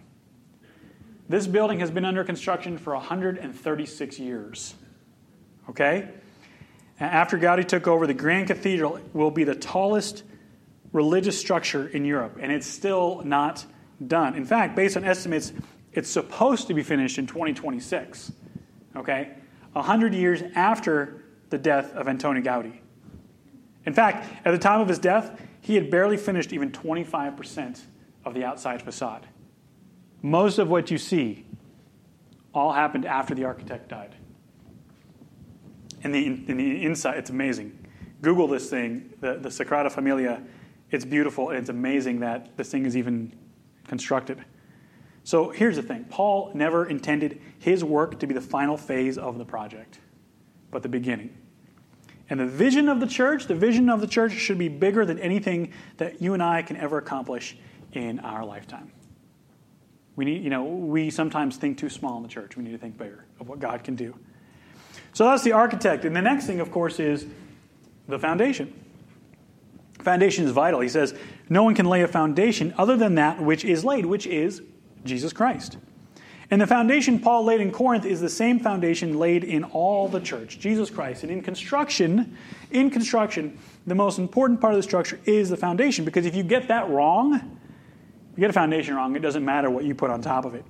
This 1.29 1.47
building 1.47 1.81
has 1.81 1.91
been 1.91 2.05
under 2.05 2.25
construction 2.25 2.79
for 2.79 2.95
136 2.95 4.19
years. 4.19 4.75
Okay? 5.69 6.09
After 7.01 7.39
Gaudi 7.39 7.67
took 7.67 7.87
over, 7.87 8.07
the 8.07 8.15
Grand 8.15 8.49
Cathedral 8.49 9.01
will 9.13 9.31
be 9.31 9.45
the 9.45 9.55
tallest 9.55 10.25
religious 10.93 11.39
structure 11.39 11.87
in 11.87 12.05
Europe, 12.05 12.39
and 12.41 12.51
it's 12.51 12.67
still 12.67 13.23
not 13.25 13.65
done. 14.05 14.35
In 14.35 14.45
fact, 14.45 14.75
based 14.75 14.97
on 14.97 15.05
estimates, 15.05 15.53
it's 15.93 16.11
supposed 16.11 16.67
to 16.69 16.75
be 16.75 16.83
finished 16.83 17.19
in 17.19 17.27
2026. 17.27 18.33
Okay? 18.97 19.31
A 19.75 19.83
hundred 19.83 20.15
years 20.15 20.43
after 20.55 21.25
the 21.51 21.59
death 21.59 21.95
of 21.95 22.07
Antoni 22.07 22.45
Gaudi. 22.45 22.79
In 23.87 23.95
fact, 23.95 24.29
at 24.45 24.51
the 24.51 24.59
time 24.59 24.81
of 24.81 24.89
his 24.89 24.99
death, 24.99 25.41
he 25.61 25.75
had 25.75 25.91
barely 25.91 26.17
finished 26.17 26.53
even 26.53 26.71
25% 26.71 27.81
of 28.25 28.35
the 28.35 28.45
outside 28.45 28.83
facade. 28.83 29.27
Most 30.21 30.59
of 30.59 30.69
what 30.69 30.91
you 30.91 30.99
see 30.99 31.47
all 32.53 32.73
happened 32.73 33.07
after 33.07 33.35
the 33.35 33.45
architect 33.45 33.89
died. 33.89 34.15
And 36.03 36.15
the, 36.15 36.27
in 36.27 36.57
the 36.57 36.85
inside, 36.85 37.19
it's 37.19 37.31
amazing. 37.31 37.87
Google 38.23 38.49
this 38.49 38.71
thing, 38.71 39.13
the, 39.21 39.35
the 39.35 39.49
Sagrada 39.49 39.91
Familia 39.91 40.43
it's 40.91 41.05
beautiful 41.05 41.51
and 41.51 41.59
it's 41.59 41.69
amazing 41.69 42.21
that 42.21 42.57
this 42.57 42.71
thing 42.71 42.87
is 42.87 42.97
even 42.97 43.33
constructed. 43.87 44.45
So 45.25 45.51
here's 45.51 45.77
the 45.77 45.83
thing 45.83 46.07
Paul 46.09 46.51
never 46.55 46.87
intended 46.87 47.41
his 47.59 47.85
work 47.85 48.19
to 48.21 48.27
be 48.27 48.35
the 48.35 48.41
final 48.41 48.77
phase 48.77 49.19
of 49.19 49.39
the 49.39 49.45
project, 49.45 49.99
but 50.71 50.83
the 50.83 50.89
beginning. 50.89 51.37
And 52.31 52.41
the 52.41 52.47
vision 52.47 52.89
of 52.89 53.01
the 53.01 53.07
church, 53.07 53.47
the 53.47 53.55
vision 53.55 53.89
of 53.89 54.01
the 54.01 54.07
church 54.07 54.33
should 54.33 54.59
be 54.59 54.69
bigger 54.69 55.07
than 55.07 55.19
anything 55.19 55.73
that 55.97 56.21
you 56.21 56.35
and 56.35 56.43
I 56.43 56.63
can 56.63 56.77
ever 56.77 56.99
accomplish 56.99 57.57
in 57.93 58.21
our 58.21 58.45
lifetime. 58.45 58.93
We 60.15 60.25
need, 60.25 60.43
you 60.43 60.51
know, 60.51 60.65
we 60.65 61.11
sometimes 61.11 61.57
think 61.57 61.79
too 61.79 61.89
small 61.89 62.17
in 62.19 62.23
the 62.23 62.29
church. 62.29 62.57
We 62.57 62.65
need 62.65 62.73
to 62.73 62.79
think 62.79 62.99
bigger 62.99 63.25
of 63.41 63.49
what 63.49 63.61
God 63.61 63.83
can 63.85 63.95
do. 63.95 64.15
So 65.13 65.25
that's 65.25 65.43
the 65.43 65.53
architect. 65.53 66.05
And 66.05 66.15
the 66.15 66.23
next 66.23 66.47
thing, 66.47 66.61
of 66.61 66.71
course, 66.71 67.01
is 67.01 67.27
the 68.07 68.19
foundation. 68.19 68.73
Foundation 70.01 70.45
is 70.45 70.53
vital. 70.53 70.81
He 70.81 70.89
says, 70.89 71.15
No 71.49 71.65
one 71.65 71.75
can 71.75 71.87
lay 71.87 72.03
a 72.03 72.09
foundation 72.09 72.75
other 72.79 72.97
than 72.97 73.17
that 73.17 73.43
which 73.43 73.65
is 73.65 73.85
laid, 73.85 74.07
which 74.07 74.27
is 74.27 74.63
Jesus 75.05 75.33
Christ. 75.33 75.79
And 76.51 76.61
the 76.61 76.67
foundation 76.67 77.19
Paul 77.19 77.45
laid 77.45 77.61
in 77.61 77.71
Corinth 77.71 78.07
is 78.07 78.21
the 78.21 78.29
same 78.29 78.59
foundation 78.59 79.19
laid 79.19 79.45
in 79.45 79.65
all 79.65 80.09
the 80.09 80.21
church, 80.21 80.59
Jesus 80.59 80.89
Christ. 80.89 81.23
And 81.23 81.31
in 81.31 81.43
construction, 81.43 82.37
in 82.71 82.91
construction, 82.91 83.59
the 83.87 83.95
most 83.95 84.19
important 84.19 84.61
part 84.61 84.73
of 84.73 84.79
the 84.79 84.83
structure 84.83 85.21
is 85.27 85.51
the 85.51 85.59
foundation 85.59 86.05
because 86.07 86.25
if 86.25 86.35
you 86.35 86.43
get 86.43 86.69
that 86.69 86.89
wrong, 86.89 87.35
you 87.35 88.41
get 88.41 88.51
a 88.51 88.55
foundation 88.55 88.95
wrong, 88.95 89.15
it 89.15 89.21
doesn't 89.21 89.45
matter 89.45 89.69
what 89.69 89.85
you 89.85 89.95
put 89.95 90.11
on 90.11 90.23
top 90.23 90.47
of 90.47 90.55
it. 90.55 90.65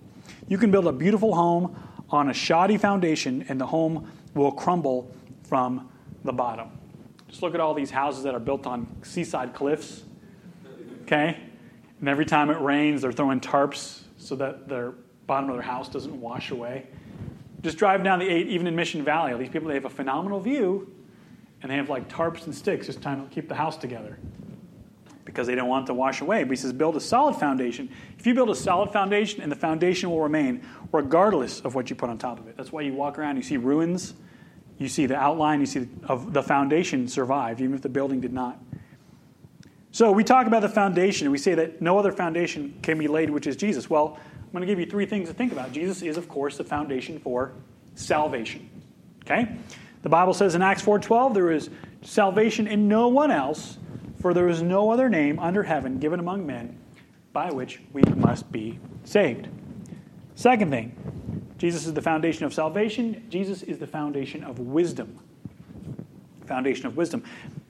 You 0.49 0.59
can 0.59 0.71
build 0.71 0.87
a 0.87 0.93
beautiful 0.93 1.35
home 1.35 1.77
on 2.11 2.29
a 2.29 2.35
shoddy 2.35 2.77
foundation 2.77 3.45
and 3.49 3.61
the 3.61 3.67
home 3.67 4.11
will 4.39 4.53
crumble 4.53 5.11
from 5.43 5.91
the 6.25 6.33
bottom. 6.33 6.71
Just 7.29 7.43
look 7.43 7.55
at 7.55 7.61
all 7.61 7.75
these 7.75 7.91
houses 7.91 8.23
that 8.25 8.35
are 8.35 8.41
built 8.41 8.67
on 8.67 8.87
seaside 9.03 9.55
cliffs. 9.55 10.03
Okay? 11.03 11.39
And 12.01 12.09
every 12.09 12.25
time 12.25 12.51
it 12.51 12.61
rains, 12.61 13.03
they're 13.03 13.13
throwing 13.13 13.41
tarps 13.41 14.03
so 14.17 14.37
that 14.37 14.69
their 14.69 14.93
bottom 15.27 15.51
of 15.51 15.57
their 15.57 15.63
house 15.63 15.89
doesn't 15.89 16.19
wash 16.21 16.51
away. 16.51 16.87
Just 17.63 17.77
drive 17.77 18.05
down 18.05 18.19
the 18.21 18.29
8, 18.29 18.47
even 18.49 18.67
in 18.67 18.77
Mission 18.77 19.05
Valley. 19.05 19.33
All 19.33 19.39
these 19.39 19.49
people, 19.49 19.69
they 19.69 19.75
have 19.75 19.85
a 19.85 19.91
phenomenal 19.91 20.41
view, 20.41 20.95
and 21.61 21.71
they 21.71 21.77
have 21.77 21.91
like 21.91 22.09
tarps 22.09 22.45
and 22.45 22.55
sticks 22.55 22.87
just 22.87 23.03
trying 23.03 23.27
to 23.27 23.35
keep 23.35 23.49
the 23.49 23.55
house 23.55 23.77
together 23.77 24.19
because 25.25 25.47
they 25.47 25.55
don't 25.55 25.69
want 25.69 25.85
it 25.85 25.87
to 25.89 25.95
wash 25.95 26.21
away. 26.21 26.45
But 26.45 26.51
he 26.51 26.57
says, 26.57 26.73
build 26.73 26.97
a 26.97 27.01
solid 27.01 27.35
foundation. 27.35 27.91
If 28.19 28.27
you 28.27 28.33
build 28.33 28.49
a 28.49 28.55
solid 28.55 28.93
foundation, 28.93 29.43
and 29.43 29.53
the 29.53 29.57
foundation 29.57 30.09
will 30.09 30.23
remain 30.23 30.67
regardless 30.93 31.61
of 31.61 31.75
what 31.75 31.91
you 31.91 31.97
put 31.97 32.09
on 32.09 32.17
top 32.17 32.39
of 32.39 32.49
it. 32.49 32.57
That's 32.57 32.73
why 32.73 32.83
you 32.83 32.95
walk 32.95 33.19
around, 33.19 33.37
you 33.37 33.43
see 33.43 33.57
ruins, 33.57 34.15
you 34.79 34.89
see 34.89 35.07
the 35.07 35.17
outline, 35.17 35.61
you 35.61 35.67
see 35.67 35.89
of 36.05 36.33
the 36.33 36.43
foundation 36.43 37.09
survived, 37.09 37.61
even 37.61 37.75
if 37.75 37.83
the 37.83 37.89
building 37.89 38.21
did 38.21 38.33
not. 38.33 38.59
So 39.91 40.13
we 40.13 40.23
talk 40.23 40.47
about 40.47 40.63
the 40.63 40.69
foundation, 40.69 41.27
and 41.27 41.33
we 41.33 41.39
say 41.39 41.55
that 41.55 41.83
no 41.83 41.99
other 41.99 42.13
foundation 42.13 42.79
can 42.83 42.99
be 42.99 43.09
laid, 43.09 43.31
which 43.31 43.47
is 43.47 43.57
Jesus. 43.57 43.91
Well, 43.91 44.19
I'm 44.35 44.53
going 44.53 44.61
to 44.61 44.67
give 44.67 44.79
you 44.79 44.87
three 44.87 45.07
things 45.07 45.29
to 45.29 45.35
think 45.35 45.53
about. 45.53 45.73
Jesus 45.73 46.03
is, 46.03 46.17
of 46.17 46.29
course, 46.29 46.57
the 46.57 46.65
foundation 46.65 47.19
for 47.19 47.53
salvation. 47.95 48.69
Okay? 49.25 49.57
The 50.03 50.09
Bible 50.09 50.35
says 50.35 50.55
in 50.55 50.63
Acts 50.63 50.83
4:12, 50.83 51.35
there 51.35 51.51
is 51.51 51.71
salvation 52.03 52.67
in 52.67 52.87
no 52.89 53.09
one 53.09 53.31
else, 53.31 53.79
for 54.21 54.33
there 54.33 54.49
is 54.49 54.63
no 54.63 54.91
other 54.91 55.09
name 55.09 55.39
under 55.39 55.63
heaven 55.63 55.99
given 55.99 56.21
among 56.21 56.47
men 56.47 56.79
by 57.33 57.51
which 57.51 57.81
we 57.93 58.03
must 58.17 58.51
be 58.53 58.79
saved. 59.05 59.49
Second 60.35 60.71
thing, 60.71 60.95
Jesus 61.59 61.87
is 61.87 61.95
the 61.95 62.03
foundation 62.03 62.45
of 62.45 62.55
salvation. 62.55 63.27
Jesus 63.29 63.63
is 63.63 63.79
the 63.79 63.87
foundation 63.87 64.45
of 64.45 64.61
wisdom. 64.61 65.19
Foundation 66.47 66.87
of 66.87 66.97
wisdom. 66.97 67.25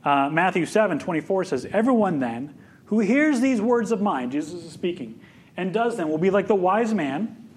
Uh, 0.04 0.28
Matthew 0.30 0.66
7 0.66 0.99
24 0.99 1.45
says, 1.45 1.66
Everyone 1.73 2.21
then 2.21 2.54
who 2.87 3.00
hears 3.00 3.40
these 3.40 3.61
words 3.61 3.90
of 3.90 4.00
mine, 4.00 4.30
Jesus 4.30 4.64
is 4.64 4.73
speaking, 4.73 5.21
and 5.57 5.73
does 5.73 5.97
them 5.97 6.09
will 6.09 6.18
be 6.18 6.30
like 6.30 6.47
the 6.47 6.54
wise 6.54 6.95
man 6.95 7.49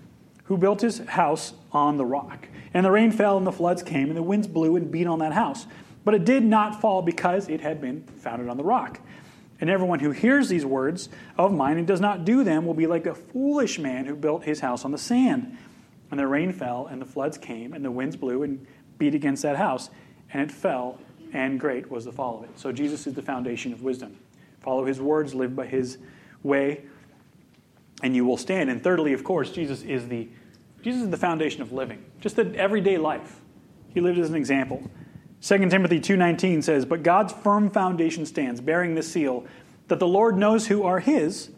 who 0.45 0.57
built 0.57 0.81
his 0.81 0.99
house 0.99 1.53
on 1.71 1.97
the 1.97 2.05
rock. 2.05 2.47
And 2.73 2.85
the 2.85 2.91
rain 2.91 3.11
fell, 3.11 3.37
and 3.37 3.45
the 3.45 3.51
floods 3.51 3.83
came, 3.83 4.07
and 4.07 4.17
the 4.17 4.23
winds 4.23 4.47
blew 4.47 4.75
and 4.75 4.91
beat 4.91 5.07
on 5.07 5.19
that 5.19 5.33
house. 5.33 5.65
But 6.03 6.15
it 6.15 6.25
did 6.25 6.43
not 6.43 6.81
fall 6.81 7.01
because 7.01 7.47
it 7.47 7.61
had 7.61 7.79
been 7.79 8.03
founded 8.03 8.49
on 8.49 8.57
the 8.57 8.63
rock. 8.63 8.99
And 9.59 9.69
everyone 9.69 9.99
who 9.99 10.11
hears 10.11 10.49
these 10.49 10.65
words 10.65 11.07
of 11.37 11.53
mine 11.53 11.77
and 11.77 11.85
does 11.85 12.01
not 12.01 12.25
do 12.25 12.43
them 12.43 12.65
will 12.65 12.73
be 12.73 12.87
like 12.87 13.05
a 13.05 13.13
foolish 13.13 13.77
man 13.77 14.05
who 14.05 14.15
built 14.15 14.43
his 14.43 14.61
house 14.61 14.83
on 14.83 14.91
the 14.91 14.97
sand. 14.97 15.57
And 16.11 16.19
the 16.19 16.27
rain 16.27 16.51
fell, 16.51 16.87
and 16.87 17.01
the 17.01 17.05
floods 17.05 17.37
came, 17.37 17.73
and 17.73 17.83
the 17.83 17.91
winds 17.91 18.17
blew 18.17 18.43
and 18.43 18.65
beat 18.97 19.15
against 19.15 19.41
that 19.43 19.55
house, 19.55 19.89
and 20.33 20.41
it 20.41 20.51
fell, 20.51 20.99
and 21.33 21.59
great 21.59 21.89
was 21.89 22.05
the 22.05 22.11
fall 22.11 22.39
of 22.39 22.43
it. 22.43 22.59
So 22.59 22.71
Jesus 22.71 23.07
is 23.07 23.13
the 23.13 23.21
foundation 23.21 23.71
of 23.71 23.81
wisdom. 23.81 24.17
Follow 24.59 24.85
his 24.85 25.01
words, 25.01 25.33
live 25.33 25.55
by 25.55 25.65
his 25.65 25.97
way, 26.43 26.81
and 28.03 28.15
you 28.15 28.25
will 28.25 28.37
stand. 28.37 28.69
And 28.69 28.83
thirdly, 28.83 29.13
of 29.13 29.23
course, 29.23 29.51
Jesus 29.51 29.81
is 29.83 30.07
the 30.07 30.29
Jesus 30.81 31.03
is 31.03 31.09
the 31.11 31.17
foundation 31.17 31.61
of 31.61 31.71
living, 31.71 32.03
just 32.19 32.35
the 32.35 32.55
everyday 32.55 32.97
life. 32.97 33.39
He 33.93 34.01
lived 34.01 34.17
as 34.17 34.29
an 34.29 34.35
example. 34.35 34.81
2 35.39 35.69
Timothy 35.69 35.99
2:19 35.99 36.63
says, 36.63 36.85
"But 36.85 37.03
God's 37.03 37.33
firm 37.33 37.69
foundation 37.69 38.25
stands, 38.25 38.61
bearing 38.61 38.95
this 38.95 39.11
seal, 39.11 39.45
that 39.89 39.99
the 39.99 40.07
Lord 40.07 40.37
knows 40.37 40.67
who 40.67 40.83
are 40.83 40.99
his, 40.99 41.51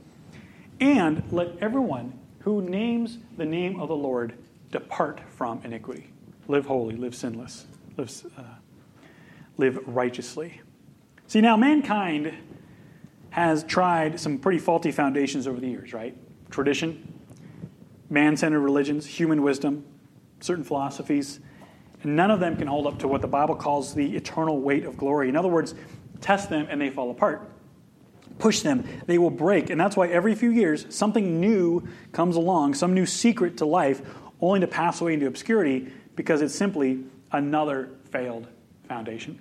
and 0.80 1.24
let 1.32 1.58
everyone 1.62 2.14
who 2.40 2.62
names 2.62 3.20
the 3.38 3.46
name 3.46 3.80
of 3.80 3.88
the 3.88 3.96
Lord 3.96 4.34
depart 4.74 5.22
from 5.30 5.62
iniquity. 5.64 6.10
Live 6.48 6.66
holy, 6.66 6.98
live 6.98 7.16
sinless, 7.16 7.68
live, 7.96 8.12
uh, 8.38 8.42
live 9.58 9.80
righteously. 9.88 10.60
See, 11.28 11.40
now 11.40 11.56
mankind 11.56 12.34
has 13.30 13.64
tried 13.64 14.20
some 14.20 14.40
pretty 14.40 14.60
faulty 14.60 14.92
foundations 14.92 15.48
over 15.48 15.60
the 15.60 15.68
years, 15.68 15.94
right? 15.94 16.18
Tradition, 16.50 17.14
man 18.10 18.36
centered 18.36 18.60
religions, 18.60 19.06
human 19.06 19.44
wisdom, 19.44 19.86
certain 20.42 20.64
philosophies, 20.64 21.40
and 22.02 22.16
none 22.16 22.32
of 22.32 22.40
them 22.40 22.58
can 22.58 22.68
hold 22.68 22.88
up 22.88 23.00
to 23.00 23.08
what 23.08 23.22
the 23.22 23.28
Bible 23.28 23.56
calls 23.56 23.94
the 23.94 24.16
eternal 24.16 24.60
weight 24.60 24.86
of 24.86 24.98
glory. 24.98 25.30
In 25.30 25.36
other 25.36 25.48
words, 25.48 25.76
test 26.20 26.50
them 26.50 26.68
and 26.70 26.82
they 26.82 26.90
fall 26.90 27.12
apart 27.12 27.50
push 28.40 28.62
them, 28.62 28.84
they 29.06 29.18
will 29.18 29.30
break. 29.30 29.70
And 29.70 29.80
that's 29.80 29.96
why 29.96 30.08
every 30.08 30.36
few 30.36 30.50
years, 30.50 30.86
something 30.90 31.40
new 31.40 31.88
comes 32.12 32.36
along, 32.36 32.74
some 32.74 32.94
new 32.94 33.06
secret 33.06 33.58
to 33.58 33.66
life, 33.66 34.02
only 34.48 34.60
to 34.60 34.68
pass 34.68 35.02
away 35.02 35.14
into 35.14 35.28
obscurity 35.28 35.92
because 36.16 36.42
it's 36.42 36.56
simply 36.56 37.04
another 37.32 37.90
failed 38.12 38.48
foundation. 38.88 39.40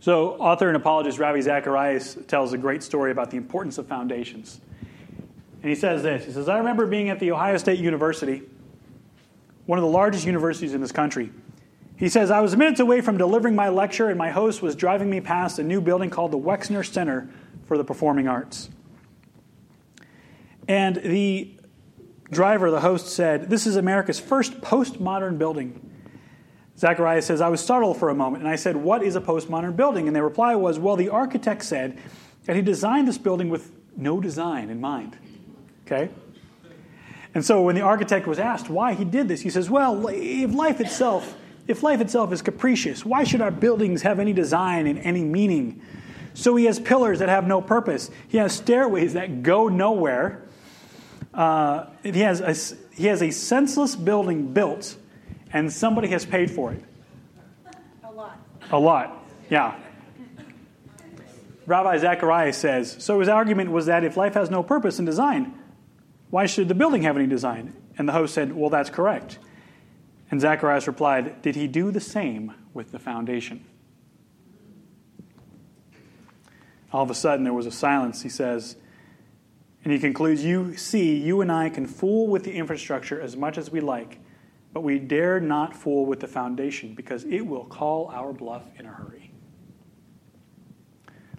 So, 0.00 0.34
author 0.34 0.68
and 0.68 0.76
apologist 0.76 1.18
Ravi 1.18 1.40
Zacharias 1.40 2.16
tells 2.28 2.52
a 2.52 2.58
great 2.58 2.82
story 2.82 3.10
about 3.10 3.30
the 3.30 3.36
importance 3.36 3.78
of 3.78 3.86
foundations. 3.86 4.60
And 5.62 5.70
he 5.70 5.74
says 5.74 6.02
this 6.02 6.24
He 6.24 6.32
says, 6.32 6.48
I 6.48 6.58
remember 6.58 6.86
being 6.86 7.08
at 7.08 7.18
the 7.18 7.32
Ohio 7.32 7.56
State 7.56 7.78
University, 7.78 8.42
one 9.66 9.78
of 9.78 9.82
the 9.82 9.90
largest 9.90 10.24
universities 10.26 10.74
in 10.74 10.80
this 10.80 10.92
country. 10.92 11.30
He 11.96 12.10
says, 12.10 12.30
I 12.30 12.40
was 12.40 12.54
minutes 12.56 12.80
away 12.80 13.00
from 13.00 13.16
delivering 13.16 13.54
my 13.54 13.70
lecture, 13.70 14.08
and 14.08 14.18
my 14.18 14.30
host 14.30 14.60
was 14.60 14.76
driving 14.76 15.08
me 15.08 15.20
past 15.20 15.58
a 15.58 15.62
new 15.62 15.80
building 15.80 16.10
called 16.10 16.30
the 16.30 16.38
Wexner 16.38 16.84
Center 16.86 17.28
for 17.64 17.78
the 17.78 17.84
Performing 17.84 18.28
Arts. 18.28 18.68
And 20.68 20.96
the 20.96 21.55
driver, 22.30 22.70
the 22.70 22.80
host, 22.80 23.08
said, 23.08 23.50
This 23.50 23.66
is 23.66 23.76
America's 23.76 24.20
first 24.20 24.60
postmodern 24.60 25.38
building. 25.38 25.80
Zacharias 26.78 27.26
says, 27.26 27.40
I 27.40 27.48
was 27.48 27.62
startled 27.62 27.98
for 27.98 28.10
a 28.10 28.14
moment, 28.14 28.42
and 28.42 28.52
I 28.52 28.56
said, 28.56 28.76
What 28.76 29.02
is 29.02 29.16
a 29.16 29.20
postmodern 29.20 29.76
building? 29.76 30.06
And 30.06 30.14
their 30.14 30.24
reply 30.24 30.54
was, 30.54 30.78
Well, 30.78 30.96
the 30.96 31.08
architect 31.08 31.64
said 31.64 31.98
that 32.44 32.56
he 32.56 32.62
designed 32.62 33.08
this 33.08 33.18
building 33.18 33.48
with 33.48 33.72
no 33.96 34.20
design 34.20 34.70
in 34.70 34.80
mind. 34.80 35.16
Okay? 35.86 36.10
And 37.34 37.44
so 37.44 37.62
when 37.62 37.74
the 37.74 37.82
architect 37.82 38.26
was 38.26 38.38
asked 38.38 38.70
why 38.70 38.94
he 38.94 39.04
did 39.04 39.28
this, 39.28 39.40
he 39.40 39.50
says, 39.50 39.70
Well, 39.70 40.06
if 40.08 40.52
life 40.52 40.80
itself 40.80 41.36
if 41.66 41.82
life 41.82 42.00
itself 42.00 42.32
is 42.32 42.42
capricious, 42.42 43.04
why 43.04 43.24
should 43.24 43.40
our 43.40 43.50
buildings 43.50 44.02
have 44.02 44.20
any 44.20 44.32
design 44.32 44.86
and 44.86 44.98
any 45.00 45.24
meaning? 45.24 45.82
So 46.34 46.54
he 46.54 46.66
has 46.66 46.78
pillars 46.78 47.18
that 47.18 47.28
have 47.28 47.46
no 47.46 47.60
purpose. 47.60 48.10
He 48.28 48.38
has 48.38 48.52
stairways 48.52 49.14
that 49.14 49.42
go 49.42 49.68
nowhere. 49.68 50.42
Uh, 51.36 51.86
he, 52.02 52.20
has 52.20 52.40
a, 52.40 52.76
he 52.94 53.06
has 53.06 53.22
a 53.22 53.30
senseless 53.30 53.94
building 53.94 54.54
built, 54.54 54.96
and 55.52 55.70
somebody 55.70 56.08
has 56.08 56.24
paid 56.24 56.50
for 56.50 56.72
it. 56.72 56.82
A 58.02 58.10
lot. 58.10 58.38
A 58.72 58.78
lot, 58.78 59.24
yeah. 59.50 59.78
Ravi 61.66 61.98
Zacharias 61.98 62.56
says 62.56 62.96
So 63.00 63.20
his 63.20 63.28
argument 63.28 63.70
was 63.70 63.86
that 63.86 64.02
if 64.02 64.16
life 64.16 64.34
has 64.34 64.50
no 64.50 64.62
purpose 64.62 64.98
and 64.98 65.06
design, 65.06 65.52
why 66.30 66.46
should 66.46 66.68
the 66.68 66.74
building 66.74 67.02
have 67.02 67.16
any 67.16 67.26
design? 67.26 67.76
And 67.98 68.08
the 68.08 68.12
host 68.12 68.34
said, 68.34 68.54
Well, 68.54 68.70
that's 68.70 68.90
correct. 68.90 69.38
And 70.30 70.40
Zacharias 70.40 70.86
replied, 70.86 71.42
Did 71.42 71.54
he 71.54 71.66
do 71.66 71.90
the 71.90 72.00
same 72.00 72.54
with 72.72 72.92
the 72.92 72.98
foundation? 72.98 73.64
All 76.92 77.02
of 77.02 77.10
a 77.10 77.14
sudden, 77.14 77.44
there 77.44 77.52
was 77.52 77.66
a 77.66 77.72
silence, 77.72 78.22
he 78.22 78.28
says. 78.28 78.76
And 79.86 79.92
he 79.92 80.00
concludes, 80.00 80.42
You 80.44 80.76
see, 80.76 81.14
you 81.14 81.42
and 81.42 81.52
I 81.52 81.70
can 81.70 81.86
fool 81.86 82.26
with 82.26 82.42
the 82.42 82.50
infrastructure 82.52 83.20
as 83.20 83.36
much 83.36 83.56
as 83.56 83.70
we 83.70 83.78
like, 83.78 84.18
but 84.72 84.80
we 84.80 84.98
dare 84.98 85.38
not 85.38 85.76
fool 85.76 86.06
with 86.06 86.18
the 86.18 86.26
foundation 86.26 86.92
because 86.96 87.22
it 87.22 87.42
will 87.42 87.66
call 87.66 88.08
our 88.08 88.32
bluff 88.32 88.64
in 88.80 88.86
a 88.86 88.88
hurry. 88.88 89.30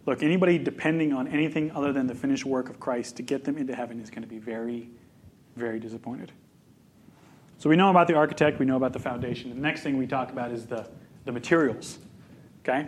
Look, 0.06 0.24
anybody 0.24 0.58
depending 0.58 1.12
on 1.12 1.28
anything 1.28 1.72
other 1.72 1.92
than 1.92 2.08
the 2.08 2.16
finished 2.16 2.46
work 2.46 2.70
of 2.70 2.80
Christ 2.80 3.18
to 3.18 3.22
get 3.22 3.44
them 3.44 3.58
into 3.58 3.76
heaven 3.76 4.00
is 4.00 4.10
going 4.10 4.22
to 4.22 4.30
be 4.30 4.40
very, 4.40 4.92
very 5.58 5.78
disappointed. 5.78 6.32
So 7.58 7.70
we 7.70 7.76
know 7.76 7.90
about 7.90 8.08
the 8.08 8.14
architect, 8.14 8.60
we 8.60 8.66
know 8.66 8.78
about 8.78 8.94
the 8.94 9.00
foundation. 9.00 9.50
The 9.50 9.58
next 9.58 9.82
thing 9.82 9.98
we 9.98 10.08
talk 10.08 10.32
about 10.32 10.54
is 10.54 10.66
the, 10.66 10.88
the 11.26 11.34
materials. 11.34 11.98
Okay? 12.62 12.88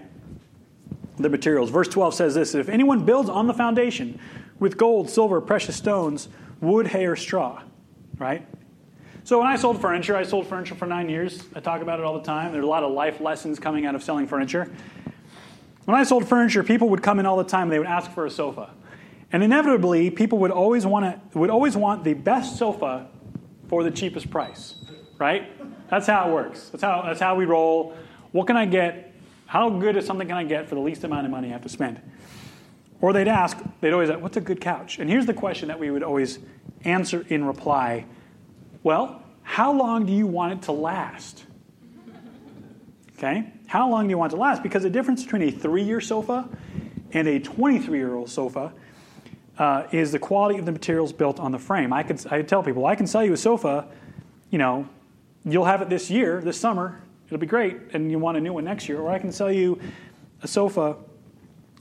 The 1.17 1.27
materials. 1.27 1.69
Verse 1.69 1.89
12 1.89 2.13
says 2.13 2.33
this 2.33 2.55
If 2.55 2.69
anyone 2.69 3.03
builds 3.03 3.29
on 3.29 3.47
the 3.47 3.53
foundation 3.53 4.21
with 4.59 4.77
gold, 4.77 5.09
silver, 5.09 5.41
precious 5.41 5.75
stones, 5.75 6.29
wood, 6.61 6.87
hay, 6.87 7.05
or 7.05 7.15
straw, 7.15 7.61
right? 8.17 8.45
So 9.23 9.37
when 9.37 9.47
I 9.47 9.55
sold 9.55 9.79
furniture, 9.79 10.15
I 10.15 10.23
sold 10.23 10.47
furniture 10.47 10.75
for 10.75 10.85
nine 10.85 11.09
years. 11.09 11.43
I 11.55 11.59
talk 11.59 11.81
about 11.81 11.99
it 11.99 12.05
all 12.05 12.17
the 12.17 12.25
time. 12.25 12.51
There's 12.51 12.63
a 12.63 12.67
lot 12.67 12.83
of 12.83 12.91
life 12.91 13.21
lessons 13.21 13.59
coming 13.59 13.85
out 13.85 13.95
of 13.95 14.03
selling 14.03 14.27
furniture. 14.27 14.71
When 15.85 15.97
I 15.97 16.03
sold 16.03 16.27
furniture, 16.27 16.63
people 16.63 16.89
would 16.89 17.03
come 17.03 17.19
in 17.19 17.25
all 17.25 17.37
the 17.37 17.43
time 17.43 17.69
they 17.69 17.79
would 17.79 17.87
ask 17.87 18.11
for 18.11 18.25
a 18.25 18.31
sofa. 18.31 18.71
And 19.31 19.43
inevitably, 19.43 20.09
people 20.09 20.39
would 20.39 20.51
always 20.51 20.85
want 20.85 21.31
to, 21.31 21.37
would 21.37 21.49
always 21.49 21.77
want 21.77 22.03
the 22.03 22.13
best 22.13 22.57
sofa 22.57 23.07
for 23.67 23.83
the 23.83 23.91
cheapest 23.91 24.31
price, 24.31 24.75
right? 25.19 25.51
That's 25.89 26.07
how 26.07 26.29
it 26.29 26.33
works. 26.33 26.69
That's 26.69 26.83
how, 26.83 27.03
that's 27.03 27.19
how 27.19 27.35
we 27.35 27.45
roll. 27.45 27.95
What 28.31 28.47
can 28.47 28.57
I 28.57 28.65
get? 28.65 29.13
How 29.45 29.69
good 29.69 29.95
is 29.97 30.05
something 30.05 30.27
can 30.27 30.37
I 30.37 30.43
get 30.43 30.67
for 30.67 30.75
the 30.75 30.81
least 30.81 31.03
amount 31.03 31.25
of 31.25 31.31
money 31.31 31.49
I 31.49 31.51
have 31.51 31.63
to 31.63 31.69
spend? 31.69 32.01
Or 33.01 33.13
they'd 33.13 33.27
ask, 33.27 33.57
they'd 33.81 33.93
always 33.93 34.09
ask, 34.09 34.19
what's 34.19 34.37
a 34.37 34.41
good 34.41 34.59
couch? 34.59 34.99
And 34.99 35.09
here's 35.09 35.25
the 35.25 35.33
question 35.33 35.69
that 35.69 35.79
we 35.79 35.89
would 35.89 36.03
always 36.03 36.39
answer 36.83 37.25
in 37.29 37.45
reply 37.45 38.05
Well, 38.83 39.23
how 39.43 39.73
long 39.73 40.05
do 40.05 40.13
you 40.13 40.27
want 40.27 40.53
it 40.53 40.61
to 40.63 40.71
last? 40.71 41.45
Okay? 43.17 43.51
How 43.67 43.89
long 43.89 44.05
do 44.07 44.11
you 44.11 44.17
want 44.17 44.31
it 44.31 44.35
to 44.35 44.41
last? 44.41 44.63
Because 44.63 44.83
the 44.83 44.89
difference 44.89 45.23
between 45.23 45.43
a 45.43 45.51
three 45.51 45.83
year 45.83 46.01
sofa 46.01 46.47
and 47.11 47.27
a 47.27 47.39
23 47.39 47.97
year 47.97 48.15
old 48.15 48.29
sofa 48.29 48.71
uh, 49.57 49.87
is 49.91 50.11
the 50.11 50.19
quality 50.19 50.57
of 50.57 50.65
the 50.65 50.71
materials 50.71 51.11
built 51.11 51.39
on 51.39 51.51
the 51.51 51.59
frame. 51.59 51.91
I 51.91 52.03
could, 52.03 52.25
I 52.31 52.41
tell 52.41 52.63
people, 52.63 52.85
I 52.85 52.95
can 52.95 53.07
sell 53.07 53.23
you 53.23 53.33
a 53.33 53.37
sofa, 53.37 53.87
you 54.49 54.57
know, 54.57 54.87
you'll 55.43 55.65
have 55.65 55.81
it 55.81 55.89
this 55.89 56.09
year, 56.09 56.41
this 56.41 56.59
summer, 56.59 57.01
it'll 57.27 57.37
be 57.37 57.45
great, 57.45 57.77
and 57.93 58.09
you 58.09 58.19
want 58.19 58.37
a 58.37 58.41
new 58.41 58.53
one 58.53 58.63
next 58.63 58.87
year. 58.87 58.99
Or 58.99 59.09
I 59.09 59.19
can 59.19 59.31
sell 59.31 59.51
you 59.51 59.79
a 60.41 60.47
sofa 60.47 60.95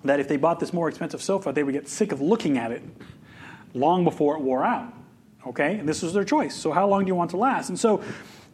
that 0.04 0.20
if 0.20 0.28
they 0.28 0.36
bought 0.36 0.60
this 0.60 0.72
more 0.72 0.88
expensive 0.88 1.22
sofa, 1.22 1.52
they 1.52 1.62
would 1.62 1.74
get 1.74 1.88
sick 1.88 2.12
of 2.12 2.20
looking 2.20 2.58
at 2.58 2.70
it 2.70 2.82
long 3.74 4.04
before 4.04 4.36
it 4.36 4.40
wore 4.40 4.64
out. 4.64 4.92
Okay? 5.46 5.78
And 5.78 5.88
this 5.88 6.02
was 6.02 6.12
their 6.12 6.24
choice. 6.24 6.54
So, 6.54 6.72
how 6.72 6.86
long 6.88 7.04
do 7.04 7.08
you 7.08 7.14
want 7.14 7.30
to 7.30 7.36
last? 7.36 7.68
And 7.68 7.78
so, 7.78 8.02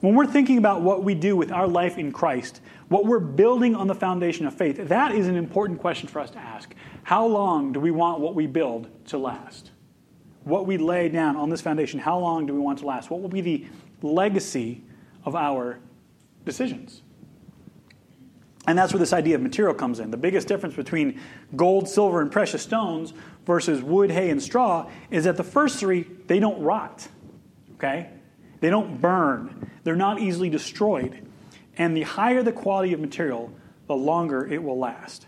when 0.01 0.15
we're 0.15 0.27
thinking 0.27 0.59
about 0.59 0.83
what 0.83 1.03
we 1.03 1.15
do 1.15 1.35
with 1.35 1.51
our 1.51 1.67
life 1.67 1.97
in 1.97 2.13
Christ, 2.13 2.61
what 2.89 3.07
we're 3.07 3.21
building 3.21 3.75
on 3.75 3.87
the 3.87 3.95
foundation 3.95 4.47
of 4.47 4.55
faith, 4.55 4.77
that 4.77 5.15
is 5.15 5.29
an 5.29 5.37
important 5.37 5.81
question 5.81 6.09
for 6.09 6.21
us 6.21 6.31
to 6.31 6.39
ask. 6.39 6.75
How 7.05 7.25
long 7.27 7.73
do 7.73 7.81
we 7.81 7.91
want 7.91 8.21
what 8.21 8.35
we 8.35 8.47
build 8.47 8.89
to 9.07 9.19
last? 9.19 9.71
What 10.43 10.67
we 10.67 10.77
lay 10.77 11.09
down 11.09 11.37
on 11.37 11.49
this 11.49 11.63
foundation, 11.63 12.01
how 12.01 12.19
long 12.19 12.45
do 12.45 12.53
we 12.53 12.61
want 12.61 12.81
to 12.81 12.87
last? 12.87 13.09
What 13.09 13.23
will 13.23 13.31
be 13.31 13.41
the 13.41 13.67
legacy 14.07 14.83
of 15.25 15.35
our 15.35 15.79
decisions? 16.45 17.01
And 18.67 18.79
that's 18.79 18.93
where 18.93 18.99
this 18.99 19.13
idea 19.13 19.35
of 19.35 19.43
material 19.43 19.75
comes 19.75 20.01
in. 20.01 20.11
The 20.11 20.17
biggest 20.17 20.49
difference 20.49 20.75
between 20.75 21.21
gold, 21.55 21.89
silver, 21.89 22.21
and 22.21 22.33
precious 22.33 22.63
stones 22.63 23.13
versus 23.45 23.83
wood, 23.83 24.11
hay, 24.11 24.31
and 24.31 24.43
straw 24.43 24.91
is 25.11 25.25
that 25.25 25.37
the 25.37 25.45
first 25.45 25.79
three, 25.79 26.07
they 26.27 26.39
don't 26.39 26.61
rot. 26.63 27.07
Okay? 27.75 28.09
They 28.61 28.71
don't 28.71 29.01
burn. 29.01 29.71
They're 29.85 29.97
not 29.97 30.21
easily 30.21 30.49
destroyed. 30.49 31.27
And 31.77 31.97
the 31.97 32.03
higher 32.03 32.43
the 32.43 32.53
quality 32.53 32.95
of 32.95 33.01
material, 33.01 33.53
the 33.87 33.95
longer 33.95 34.47
it 34.47 34.63
will 34.63 34.79
last. 34.79 35.27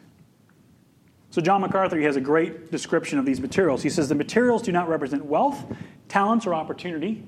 So, 1.30 1.42
John 1.42 1.60
MacArthur 1.60 2.00
has 2.00 2.16
a 2.16 2.20
great 2.20 2.70
description 2.70 3.18
of 3.18 3.26
these 3.26 3.40
materials. 3.42 3.82
He 3.82 3.90
says 3.90 4.08
the 4.08 4.14
materials 4.14 4.62
do 4.62 4.72
not 4.72 4.88
represent 4.88 5.26
wealth, 5.26 5.66
talents, 6.08 6.46
or 6.46 6.54
opportunity, 6.54 7.22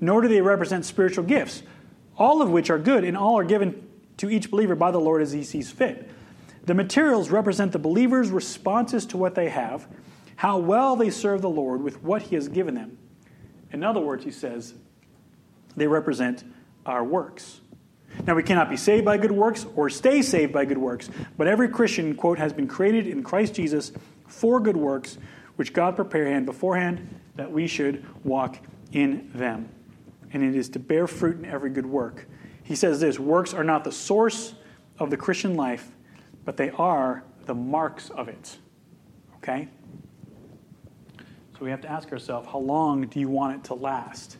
nor 0.00 0.22
do 0.22 0.28
they 0.28 0.40
represent 0.40 0.86
spiritual 0.86 1.24
gifts, 1.24 1.62
all 2.16 2.40
of 2.40 2.48
which 2.48 2.70
are 2.70 2.78
good 2.78 3.04
and 3.04 3.18
all 3.18 3.36
are 3.36 3.44
given 3.44 3.86
to 4.18 4.30
each 4.30 4.50
believer 4.50 4.74
by 4.74 4.90
the 4.90 5.00
Lord 5.00 5.22
as 5.22 5.32
he 5.32 5.42
sees 5.42 5.70
fit. 5.70 6.10
The 6.64 6.74
materials 6.74 7.30
represent 7.30 7.72
the 7.72 7.78
believer's 7.78 8.30
responses 8.30 9.04
to 9.06 9.16
what 9.16 9.34
they 9.34 9.50
have, 9.50 9.86
how 10.36 10.58
well 10.58 10.96
they 10.96 11.10
serve 11.10 11.42
the 11.42 11.50
Lord 11.50 11.82
with 11.82 12.02
what 12.02 12.22
he 12.22 12.34
has 12.34 12.48
given 12.48 12.74
them. 12.74 12.98
In 13.72 13.84
other 13.84 14.00
words, 14.00 14.24
he 14.24 14.30
says, 14.30 14.74
they 15.76 15.86
represent 15.86 16.44
our 16.86 17.04
works. 17.04 17.60
Now, 18.26 18.34
we 18.34 18.44
cannot 18.44 18.70
be 18.70 18.76
saved 18.76 19.04
by 19.04 19.18
good 19.18 19.32
works 19.32 19.66
or 19.74 19.90
stay 19.90 20.22
saved 20.22 20.52
by 20.52 20.64
good 20.64 20.78
works, 20.78 21.10
but 21.36 21.48
every 21.48 21.68
Christian, 21.68 22.14
quote, 22.14 22.38
has 22.38 22.52
been 22.52 22.68
created 22.68 23.08
in 23.08 23.24
Christ 23.24 23.54
Jesus 23.54 23.92
for 24.28 24.60
good 24.60 24.76
works, 24.76 25.18
which 25.56 25.72
God 25.72 25.96
prepared 25.96 26.28
hand 26.28 26.46
beforehand 26.46 27.20
that 27.34 27.50
we 27.50 27.66
should 27.66 28.04
walk 28.24 28.58
in 28.92 29.30
them. 29.34 29.68
And 30.32 30.42
it 30.42 30.54
is 30.54 30.68
to 30.70 30.78
bear 30.78 31.06
fruit 31.06 31.38
in 31.38 31.44
every 31.44 31.70
good 31.70 31.86
work 31.86 32.26
he 32.64 32.74
says 32.74 32.98
this 32.98 33.18
works 33.18 33.54
are 33.54 33.62
not 33.62 33.84
the 33.84 33.92
source 33.92 34.54
of 34.98 35.10
the 35.10 35.16
Christian 35.16 35.54
life, 35.54 35.92
but 36.44 36.56
they 36.56 36.70
are 36.70 37.22
the 37.44 37.54
marks 37.54 38.10
of 38.10 38.28
it. 38.28 38.56
Okay? 39.36 39.68
So 41.52 41.58
we 41.60 41.70
have 41.70 41.82
to 41.82 41.90
ask 41.90 42.10
ourselves 42.10 42.48
how 42.50 42.58
long 42.58 43.06
do 43.06 43.20
you 43.20 43.28
want 43.28 43.56
it 43.56 43.64
to 43.64 43.74
last? 43.74 44.38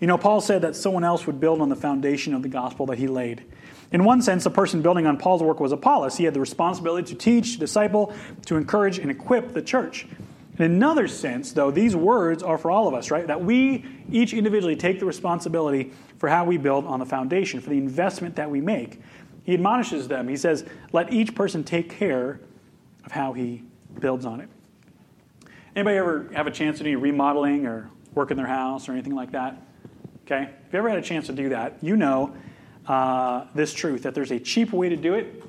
You 0.00 0.06
know, 0.06 0.18
Paul 0.18 0.40
said 0.40 0.62
that 0.62 0.76
someone 0.76 1.02
else 1.02 1.26
would 1.26 1.40
build 1.40 1.60
on 1.60 1.68
the 1.68 1.76
foundation 1.76 2.34
of 2.34 2.42
the 2.42 2.48
gospel 2.48 2.86
that 2.86 2.98
he 2.98 3.08
laid. 3.08 3.44
In 3.90 4.04
one 4.04 4.20
sense, 4.20 4.44
the 4.44 4.50
person 4.50 4.82
building 4.82 5.06
on 5.06 5.16
Paul's 5.16 5.42
work 5.42 5.58
was 5.58 5.72
Apollos. 5.72 6.16
He 6.16 6.24
had 6.24 6.34
the 6.34 6.40
responsibility 6.40 7.08
to 7.08 7.18
teach, 7.18 7.58
disciple, 7.58 8.14
to 8.46 8.56
encourage, 8.56 8.98
and 8.98 9.10
equip 9.10 9.54
the 9.54 9.62
church. 9.62 10.06
In 10.58 10.64
another 10.64 11.06
sense, 11.06 11.52
though, 11.52 11.70
these 11.70 11.94
words 11.94 12.42
are 12.42 12.58
for 12.58 12.70
all 12.70 12.88
of 12.88 12.94
us, 12.94 13.10
right? 13.12 13.26
That 13.26 13.44
we 13.44 13.84
each 14.10 14.32
individually 14.32 14.74
take 14.74 14.98
the 14.98 15.06
responsibility 15.06 15.92
for 16.18 16.28
how 16.28 16.44
we 16.44 16.56
build 16.56 16.84
on 16.84 16.98
the 16.98 17.06
foundation, 17.06 17.60
for 17.60 17.70
the 17.70 17.78
investment 17.78 18.34
that 18.36 18.50
we 18.50 18.60
make. 18.60 19.00
He 19.44 19.54
admonishes 19.54 20.08
them. 20.08 20.26
He 20.26 20.36
says, 20.36 20.64
Let 20.92 21.12
each 21.12 21.34
person 21.34 21.62
take 21.62 21.90
care 21.90 22.40
of 23.04 23.12
how 23.12 23.32
he 23.32 23.62
builds 24.00 24.26
on 24.26 24.40
it. 24.40 24.48
Anybody 25.76 25.96
ever 25.96 26.28
have 26.34 26.48
a 26.48 26.50
chance 26.50 26.78
to 26.78 26.84
do 26.84 26.98
remodeling 26.98 27.64
or 27.64 27.88
work 28.14 28.32
in 28.32 28.36
their 28.36 28.46
house 28.46 28.88
or 28.88 28.92
anything 28.92 29.14
like 29.14 29.30
that? 29.32 29.62
Okay? 30.24 30.50
If 30.66 30.72
you 30.72 30.78
ever 30.80 30.88
had 30.88 30.98
a 30.98 31.02
chance 31.02 31.26
to 31.28 31.32
do 31.32 31.50
that, 31.50 31.78
you 31.82 31.96
know 31.96 32.36
uh, 32.88 33.44
this 33.54 33.72
truth 33.72 34.02
that 34.02 34.14
there's 34.14 34.32
a 34.32 34.40
cheap 34.40 34.72
way 34.72 34.88
to 34.88 34.96
do 34.96 35.14
it 35.14 35.44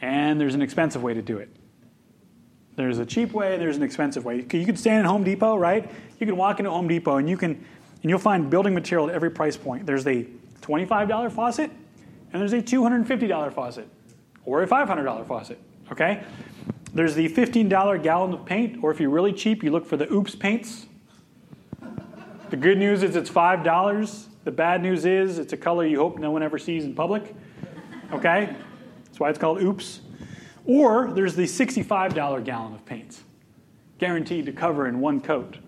and 0.00 0.40
there's 0.40 0.54
an 0.54 0.62
expensive 0.62 1.02
way 1.02 1.12
to 1.12 1.22
do 1.22 1.38
it. 1.38 1.50
There's 2.78 3.00
a 3.00 3.04
cheap 3.04 3.32
way, 3.32 3.58
there's 3.58 3.76
an 3.76 3.82
expensive 3.82 4.24
way. 4.24 4.36
You 4.36 4.44
can 4.44 4.76
stand 4.76 5.00
in 5.00 5.04
Home 5.04 5.24
Depot, 5.24 5.56
right? 5.56 5.90
You 6.20 6.26
can 6.28 6.36
walk 6.36 6.60
into 6.60 6.70
Home 6.70 6.86
Depot 6.86 7.16
and 7.16 7.28
you 7.28 7.36
can 7.36 7.50
and 8.02 8.08
you'll 8.08 8.20
find 8.20 8.48
building 8.48 8.72
material 8.72 9.08
at 9.08 9.16
every 9.16 9.32
price 9.32 9.56
point. 9.56 9.84
There's 9.84 10.06
a 10.06 10.28
$25 10.60 11.32
faucet 11.32 11.72
and 12.32 12.40
there's 12.40 12.52
a 12.52 12.62
$250 12.62 13.52
faucet 13.52 13.88
or 14.44 14.62
a 14.62 14.68
$500 14.68 15.26
faucet, 15.26 15.58
okay? 15.90 16.22
There's 16.94 17.16
the 17.16 17.28
$15 17.28 18.00
gallon 18.00 18.32
of 18.32 18.46
paint, 18.46 18.84
or 18.84 18.92
if 18.92 19.00
you're 19.00 19.10
really 19.10 19.32
cheap, 19.32 19.64
you 19.64 19.72
look 19.72 19.84
for 19.84 19.96
the 19.96 20.08
oops 20.12 20.36
paints. 20.36 20.86
The 22.50 22.56
good 22.56 22.78
news 22.78 23.02
is 23.02 23.16
it's 23.16 23.28
$5. 23.28 24.26
The 24.44 24.52
bad 24.52 24.82
news 24.82 25.04
is 25.04 25.40
it's 25.40 25.52
a 25.52 25.56
color 25.56 25.84
you 25.84 25.98
hope 25.98 26.20
no 26.20 26.30
one 26.30 26.44
ever 26.44 26.58
sees 26.58 26.84
in 26.84 26.94
public. 26.94 27.34
Okay? 28.12 28.54
That's 29.06 29.18
why 29.18 29.30
it's 29.30 29.38
called 29.38 29.60
oops. 29.60 30.02
Or 30.64 31.10
there's 31.12 31.34
the 31.34 31.44
$65 31.44 32.44
gallon 32.44 32.74
of 32.74 32.84
paint, 32.84 33.20
guaranteed 33.98 34.46
to 34.46 34.52
cover 34.52 34.86
in 34.86 35.00
one 35.00 35.20
coat. 35.20 35.58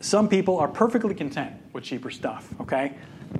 Some 0.00 0.28
people 0.28 0.58
are 0.58 0.68
perfectly 0.68 1.14
content 1.14 1.54
with 1.72 1.84
cheaper 1.84 2.10
stuff, 2.10 2.48
okay? 2.60 2.94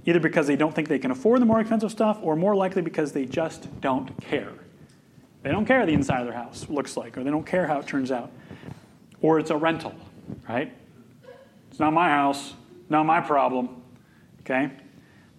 Either 0.06 0.18
because 0.18 0.46
they 0.46 0.56
don't 0.56 0.74
think 0.74 0.88
they 0.88 0.98
can 0.98 1.10
afford 1.10 1.42
the 1.42 1.46
more 1.46 1.60
expensive 1.60 1.90
stuff, 1.90 2.18
or 2.22 2.36
more 2.36 2.56
likely 2.56 2.80
because 2.80 3.12
they 3.12 3.26
just 3.26 3.68
don't 3.80 4.18
care. 4.20 4.52
They 5.42 5.50
don't 5.50 5.66
care 5.66 5.84
the 5.84 5.92
inside 5.92 6.20
of 6.20 6.26
their 6.26 6.36
house 6.36 6.66
looks 6.70 6.96
like, 6.96 7.18
or 7.18 7.22
they 7.22 7.30
don't 7.30 7.44
care 7.44 7.66
how 7.66 7.80
it 7.80 7.86
turns 7.86 8.10
out. 8.10 8.32
Or 9.20 9.38
it's 9.38 9.50
a 9.50 9.56
rental, 9.56 9.94
right? 10.48 10.72
It's 11.70 11.78
not 11.78 11.92
my 11.92 12.08
house, 12.08 12.54
not 12.88 13.04
my 13.04 13.20
problem, 13.20 13.82
okay? 14.40 14.70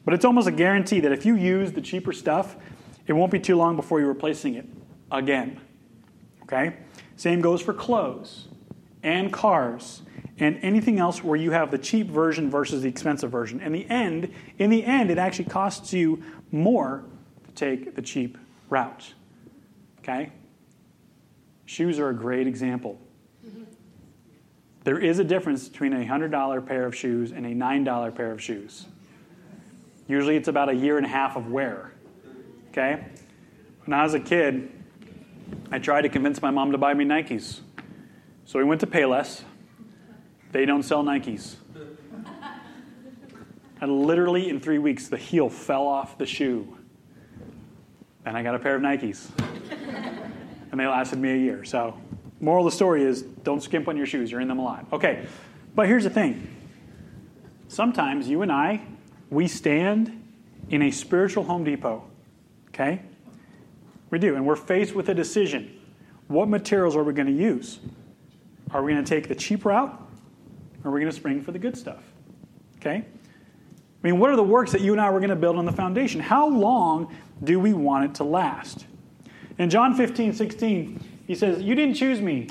But 0.06 0.14
it's 0.14 0.26
almost 0.26 0.48
a 0.48 0.52
guarantee 0.52 1.00
that 1.00 1.12
if 1.12 1.26
you 1.26 1.36
use 1.36 1.72
the 1.72 1.82
cheaper 1.82 2.14
stuff, 2.14 2.56
it 3.08 3.14
won't 3.14 3.32
be 3.32 3.40
too 3.40 3.56
long 3.56 3.76
before 3.76 4.00
you're 4.00 4.10
replacing 4.10 4.56
it 4.56 4.66
again. 5.12 5.60
Okay? 6.44 6.78
Same 7.16 7.42
goes 7.42 7.62
for 7.62 7.74
clothes 7.74 8.48
and 9.04 9.32
cars 9.32 10.02
and 10.38 10.60
anything 10.62 11.00
else 11.00 11.24
where 11.24 11.38
you 11.38 11.52
have 11.52 11.72
the 11.72 11.78
cheap 11.78 12.08
version 12.08 12.50
versus 12.50 12.82
the 12.82 12.90
expensive 12.90 13.32
version. 13.32 13.62
In 13.62 13.72
the 13.72 13.90
end, 13.90 14.34
in 14.58 14.70
the 14.70 14.84
end, 14.84 15.10
it 15.10 15.18
actually 15.18 15.46
costs 15.46 15.94
you 15.94 16.22
more 16.52 17.04
to 17.48 17.52
take 17.54 17.96
the 17.96 18.02
cheap 18.02 18.38
route. 18.70 19.14
Okay? 20.00 20.32
Shoes 21.66 22.00
are 22.00 22.10
a 22.10 22.14
great 22.14 22.48
example. 22.48 23.00
There 24.84 25.00
is 25.00 25.18
a 25.18 25.24
difference 25.24 25.68
between 25.68 25.94
a 25.94 26.06
$100 26.06 26.66
pair 26.68 26.86
of 26.86 26.96
shoes 26.96 27.32
and 27.32 27.44
a 27.46 27.50
$9 27.50 28.16
pair 28.16 28.32
of 28.32 28.40
shoes. 28.40 28.86
Usually 30.08 30.36
it's 30.36 30.48
about 30.48 30.70
a 30.70 30.76
year 30.76 30.98
and 30.98 31.06
a 31.08 31.10
half 31.10 31.36
of 31.36 31.50
wear. 31.50 31.92
Okay? 32.78 33.06
When 33.86 33.94
I 33.94 34.04
was 34.04 34.16
a 34.16 34.20
kid, 34.20 34.70
I 35.72 35.80
tried 35.80 36.02
to 36.02 36.10
convince 36.10 36.42
my 36.42 36.52
mom 36.52 36.74
to 36.74 36.78
buy 36.78 36.94
me 36.94 37.06
Nikes. 37.06 37.62
So 38.44 38.60
we 38.60 38.66
went 38.66 38.82
to 38.82 38.88
Payless. 38.88 39.44
They 40.52 40.66
don't 40.66 40.84
sell 40.84 41.02
Nikes. 41.02 41.56
And 43.80 44.02
literally 44.02 44.50
in 44.50 44.60
three 44.60 44.78
weeks, 44.78 45.08
the 45.08 45.16
heel 45.16 45.50
fell 45.50 45.88
off 45.88 46.18
the 46.18 46.26
shoe. 46.26 46.78
And 48.26 48.36
I 48.36 48.44
got 48.44 48.56
a 48.56 48.60
pair 48.60 48.76
of 48.76 48.82
Nikes. 48.82 49.30
and 50.72 50.78
they 50.78 50.86
lasted 50.86 51.18
me 51.18 51.32
a 51.32 51.38
year. 51.38 51.64
So, 51.64 51.98
moral 52.42 52.68
of 52.68 52.74
the 52.74 52.76
story 52.76 53.04
is 53.04 53.22
don't 53.22 53.64
skimp 53.64 53.88
on 53.88 53.96
your 53.96 54.06
shoes. 54.06 54.30
You're 54.30 54.42
in 54.42 54.50
them 54.50 54.60
a 54.60 54.64
lot. 54.64 54.86
Okay, 54.92 55.26
but 55.76 55.88
here's 55.88 56.04
the 56.04 56.10
thing 56.10 56.46
sometimes 57.70 58.28
you 58.28 58.42
and 58.42 58.52
I, 58.52 58.82
we 59.30 59.48
stand 59.48 60.24
in 60.70 60.82
a 60.82 60.92
spiritual 60.92 61.46
Home 61.46 61.64
Depot, 61.64 62.04
okay? 62.76 63.02
We 64.12 64.20
do, 64.20 64.36
and 64.36 64.46
we're 64.46 64.56
faced 64.56 64.94
with 64.94 65.10
a 65.10 65.14
decision. 65.14 65.80
What 66.28 66.50
materials 66.50 66.96
are 66.96 67.04
we 67.04 67.14
going 67.14 67.28
to 67.28 67.34
use? 67.34 67.80
Are 68.72 68.84
we 68.84 68.92
going 68.92 69.04
to 69.04 69.10
take 69.10 69.28
the 69.28 69.36
cheap 69.36 69.66
route, 69.66 69.90
or 70.84 70.90
are 70.90 70.94
we 70.94 71.00
going 71.00 71.12
to 71.12 71.16
spring 71.16 71.42
for 71.42 71.52
the 71.52 71.60
good 71.60 71.78
stuff? 71.78 72.04
Okay? 72.78 72.98
I 72.98 74.08
mean, 74.08 74.20
what 74.20 74.30
are 74.30 74.36
the 74.36 74.44
works 74.44 74.72
that 74.74 74.82
you 74.82 74.92
and 74.92 75.02
I 75.02 75.10
were 75.10 75.20
going 75.20 75.30
to 75.30 75.36
build 75.36 75.56
on 75.56 75.66
the 75.66 75.72
foundation? 75.72 76.20
How 76.20 76.48
long 76.48 77.16
do 77.44 77.60
we 77.60 77.74
want 77.74 78.06
it 78.06 78.16
to 78.16 78.24
last? 78.24 78.86
In 79.58 79.70
John 79.70 79.96
15, 79.96 80.34
16, 80.34 81.00
he 81.26 81.34
says, 81.34 81.62
You 81.62 81.76
didn't 81.76 81.96
choose 81.96 82.22
me, 82.22 82.50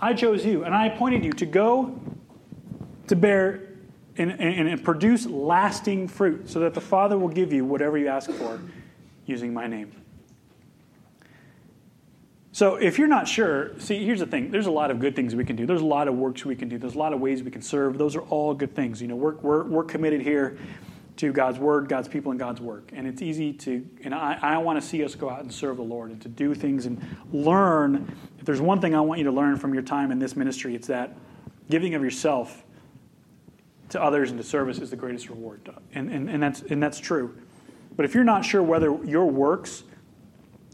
I 0.00 0.14
chose 0.14 0.44
you, 0.46 0.64
and 0.64 0.74
I 0.74 0.86
appointed 0.86 1.24
you 1.24 1.32
to 1.32 1.46
go 1.46 2.00
to 3.08 3.16
bear 3.16 3.68
and, 4.16 4.30
and, 4.32 4.68
and, 4.68 4.84
produce 4.84 5.26
lasting 5.26 6.06
fruit 6.06 6.48
so 6.48 6.60
that 6.60 6.74
the 6.74 6.80
Father 6.80 7.16
will 7.16 7.28
give 7.28 7.50
you 7.50 7.64
whatever 7.64 7.96
you 7.96 8.08
ask 8.08 8.30
for 8.30 8.60
using 9.26 9.54
my 9.54 9.66
name. 9.66 9.92
So 12.54 12.74
if 12.76 12.98
you're 12.98 13.08
not 13.08 13.26
sure, 13.26 13.78
see, 13.78 14.04
here's 14.04 14.20
the 14.20 14.26
thing. 14.26 14.50
There's 14.50 14.66
a 14.66 14.70
lot 14.70 14.90
of 14.90 15.00
good 15.00 15.16
things 15.16 15.34
we 15.34 15.44
can 15.44 15.56
do. 15.56 15.64
There's 15.64 15.80
a 15.80 15.86
lot 15.86 16.06
of 16.06 16.14
works 16.14 16.44
we 16.44 16.54
can 16.54 16.68
do. 16.68 16.76
There's 16.76 16.94
a 16.94 16.98
lot 16.98 17.14
of 17.14 17.20
ways 17.20 17.42
we 17.42 17.50
can 17.50 17.62
serve. 17.62 17.96
Those 17.96 18.14
are 18.14 18.20
all 18.22 18.52
good 18.52 18.74
things. 18.74 19.00
You 19.00 19.08
know, 19.08 19.16
we're, 19.16 19.36
we're, 19.36 19.64
we're 19.64 19.84
committed 19.84 20.20
here 20.20 20.58
to 21.16 21.32
God's 21.32 21.58
word, 21.58 21.88
God's 21.88 22.08
people, 22.08 22.30
and 22.30 22.38
God's 22.38 22.60
work. 22.60 22.90
And 22.92 23.06
it's 23.06 23.22
easy 23.22 23.54
to, 23.54 23.86
and 24.04 24.14
I, 24.14 24.38
I 24.42 24.58
want 24.58 24.80
to 24.80 24.86
see 24.86 25.02
us 25.02 25.14
go 25.14 25.30
out 25.30 25.40
and 25.40 25.52
serve 25.52 25.78
the 25.78 25.82
Lord 25.82 26.10
and 26.10 26.20
to 26.22 26.28
do 26.28 26.54
things 26.54 26.84
and 26.84 27.00
learn. 27.32 28.14
If 28.38 28.44
there's 28.44 28.60
one 28.60 28.82
thing 28.82 28.94
I 28.94 29.00
want 29.00 29.18
you 29.18 29.24
to 29.24 29.32
learn 29.32 29.56
from 29.56 29.72
your 29.72 29.82
time 29.82 30.10
in 30.10 30.18
this 30.18 30.36
ministry, 30.36 30.74
it's 30.74 30.88
that 30.88 31.16
giving 31.70 31.94
of 31.94 32.02
yourself 32.02 32.64
to 33.90 34.02
others 34.02 34.30
and 34.30 34.38
to 34.38 34.44
service 34.44 34.78
is 34.78 34.90
the 34.90 34.96
greatest 34.96 35.30
reward. 35.30 35.70
And, 35.94 36.10
and, 36.10 36.28
and, 36.28 36.42
that's, 36.42 36.62
and 36.62 36.82
that's 36.82 36.98
true. 36.98 37.34
But 37.96 38.04
if 38.04 38.14
you're 38.14 38.24
not 38.24 38.44
sure 38.44 38.62
whether 38.62 38.92
your 39.04 39.26
works 39.26 39.84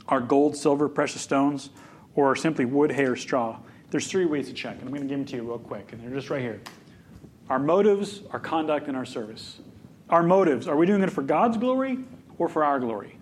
are 0.08 0.20
gold, 0.20 0.56
silver, 0.56 0.88
precious 0.88 1.22
stones, 1.22 1.70
or 2.14 2.34
simply 2.36 2.64
wood, 2.64 2.92
hay, 2.92 3.04
or 3.04 3.16
straw, 3.16 3.58
there's 3.90 4.06
three 4.06 4.26
ways 4.26 4.48
to 4.48 4.54
check. 4.54 4.74
And 4.74 4.82
I'm 4.82 4.88
going 4.88 5.02
to 5.02 5.08
give 5.08 5.18
them 5.18 5.26
to 5.26 5.36
you 5.36 5.42
real 5.42 5.58
quick. 5.58 5.92
And 5.92 6.02
they're 6.02 6.10
just 6.10 6.30
right 6.30 6.42
here 6.42 6.60
our 7.48 7.58
motives, 7.58 8.20
our 8.30 8.38
conduct, 8.38 8.88
and 8.88 8.96
our 8.96 9.06
service. 9.06 9.60
Our 10.10 10.22
motives 10.22 10.68
are 10.68 10.76
we 10.76 10.86
doing 10.86 11.02
it 11.02 11.10
for 11.10 11.22
God's 11.22 11.56
glory 11.56 11.98
or 12.38 12.48
for 12.48 12.64
our 12.64 12.78
glory? 12.78 13.18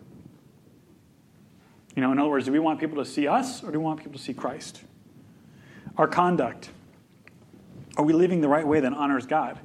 You 1.95 2.03
know, 2.03 2.13
in 2.13 2.19
other 2.19 2.29
words, 2.29 2.47
do 2.47 2.53
we 2.53 2.59
want 2.59 2.79
people 2.79 3.03
to 3.03 3.09
see 3.09 3.27
us 3.27 3.63
or 3.63 3.73
do 3.73 3.79
we 3.79 3.85
want 3.85 4.01
people 4.01 4.13
to 4.13 4.19
see 4.19 4.35
Christ? 4.35 4.83
Our 5.97 6.07
conduct. 6.07 6.71
Are 7.97 8.05
we 8.05 8.13
living 8.13 8.43
the 8.43 8.49
right 8.49 8.67
way 8.67 8.81
that 8.81 8.93
honors 8.93 9.25
God? 9.25 9.59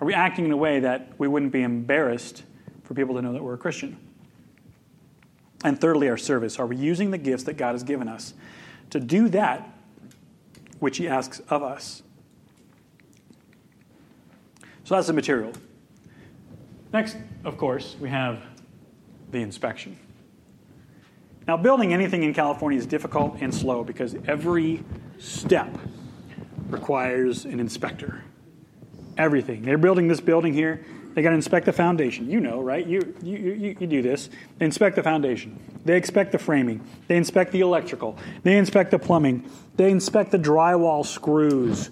Are 0.00 0.06
we 0.06 0.14
acting 0.14 0.44
in 0.44 0.52
a 0.52 0.56
way 0.56 0.80
that 0.80 1.12
we 1.18 1.26
wouldn't 1.26 1.52
be 1.52 1.62
embarrassed 1.62 2.44
for 2.90 2.94
people 2.94 3.14
to 3.14 3.22
know 3.22 3.32
that 3.32 3.44
we're 3.44 3.54
a 3.54 3.56
Christian? 3.56 3.96
And 5.62 5.80
thirdly, 5.80 6.08
our 6.08 6.16
service. 6.16 6.58
Are 6.58 6.66
we 6.66 6.74
using 6.74 7.12
the 7.12 7.18
gifts 7.18 7.44
that 7.44 7.52
God 7.56 7.70
has 7.70 7.84
given 7.84 8.08
us 8.08 8.34
to 8.90 8.98
do 8.98 9.28
that 9.28 9.72
which 10.80 10.96
He 10.96 11.06
asks 11.06 11.38
of 11.50 11.62
us? 11.62 12.02
So 14.82 14.96
that's 14.96 15.06
the 15.06 15.12
material. 15.12 15.52
Next, 16.92 17.16
of 17.44 17.56
course, 17.56 17.94
we 18.00 18.08
have 18.08 18.42
the 19.30 19.38
inspection. 19.38 19.96
Now, 21.46 21.56
building 21.56 21.92
anything 21.92 22.24
in 22.24 22.34
California 22.34 22.76
is 22.76 22.86
difficult 22.86 23.36
and 23.40 23.54
slow 23.54 23.84
because 23.84 24.16
every 24.26 24.82
step 25.20 25.78
requires 26.68 27.44
an 27.44 27.60
inspector 27.60 28.24
everything. 29.16 29.62
They're 29.62 29.78
building 29.78 30.08
this 30.08 30.20
building 30.20 30.54
here. 30.54 30.84
They 31.14 31.22
got 31.22 31.30
to 31.30 31.36
inspect 31.36 31.66
the 31.66 31.72
foundation. 31.72 32.30
You 32.30 32.40
know, 32.40 32.60
right? 32.60 32.86
You, 32.86 33.14
you, 33.22 33.36
you, 33.36 33.76
you 33.80 33.86
do 33.86 34.02
this. 34.02 34.30
They 34.58 34.66
inspect 34.66 34.96
the 34.96 35.02
foundation. 35.02 35.58
They 35.84 35.96
inspect 35.96 36.32
the 36.32 36.38
framing. 36.38 36.86
They 37.08 37.16
inspect 37.16 37.52
the 37.52 37.60
electrical. 37.60 38.16
They 38.42 38.56
inspect 38.56 38.90
the 38.90 38.98
plumbing. 38.98 39.50
They 39.76 39.90
inspect 39.90 40.30
the 40.30 40.38
drywall 40.38 41.04
screws. 41.04 41.90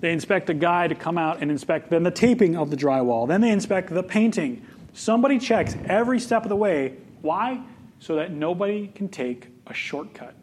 They 0.00 0.12
inspect 0.12 0.46
the 0.46 0.54
guy 0.54 0.88
to 0.88 0.94
come 0.94 1.18
out 1.18 1.40
and 1.40 1.50
inspect 1.50 1.90
then 1.90 2.02
the 2.02 2.10
taping 2.10 2.56
of 2.56 2.70
the 2.70 2.76
drywall. 2.76 3.28
Then 3.28 3.40
they 3.40 3.50
inspect 3.50 3.90
the 3.90 4.02
painting. 4.02 4.64
Somebody 4.92 5.38
checks 5.38 5.76
every 5.86 6.20
step 6.20 6.44
of 6.44 6.48
the 6.48 6.56
way. 6.56 6.96
Why? 7.22 7.62
So 7.98 8.16
that 8.16 8.32
nobody 8.32 8.88
can 8.88 9.08
take 9.08 9.48
a 9.66 9.74
shortcut. 9.74 10.34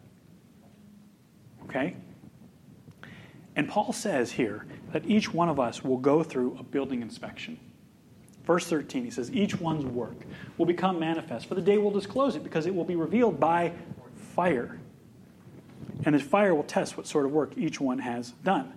Okay? 1.64 1.96
And 3.56 3.68
Paul 3.68 3.92
says 3.92 4.30
here 4.30 4.66
that 4.92 5.04
each 5.06 5.34
one 5.34 5.48
of 5.48 5.58
us 5.58 5.82
will 5.82 5.96
go 5.96 6.22
through 6.22 6.56
a 6.58 6.62
building 6.62 7.02
inspection. 7.02 7.58
Verse 8.48 8.66
13, 8.66 9.04
he 9.04 9.10
says, 9.10 9.30
Each 9.30 9.60
one's 9.60 9.84
work 9.84 10.16
will 10.56 10.64
become 10.64 10.98
manifest, 10.98 11.46
for 11.46 11.54
the 11.54 11.60
day 11.60 11.76
will 11.76 11.90
disclose 11.90 12.34
it, 12.34 12.42
because 12.42 12.64
it 12.64 12.74
will 12.74 12.82
be 12.82 12.96
revealed 12.96 13.38
by 13.38 13.74
fire. 14.34 14.80
And 16.06 16.14
the 16.14 16.18
fire 16.18 16.54
will 16.54 16.64
test 16.64 16.96
what 16.96 17.06
sort 17.06 17.26
of 17.26 17.32
work 17.32 17.58
each 17.58 17.78
one 17.78 17.98
has 17.98 18.30
done. 18.44 18.72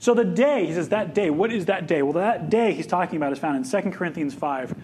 So 0.00 0.12
the 0.12 0.24
day, 0.24 0.66
he 0.66 0.74
says, 0.74 0.88
that 0.88 1.14
day, 1.14 1.30
what 1.30 1.52
is 1.52 1.66
that 1.66 1.86
day? 1.86 2.02
Well, 2.02 2.14
that 2.14 2.50
day 2.50 2.74
he's 2.74 2.88
talking 2.88 3.16
about 3.16 3.30
is 3.32 3.38
found 3.38 3.64
in 3.64 3.82
2 3.82 3.90
Corinthians 3.92 4.34
5, 4.34 4.74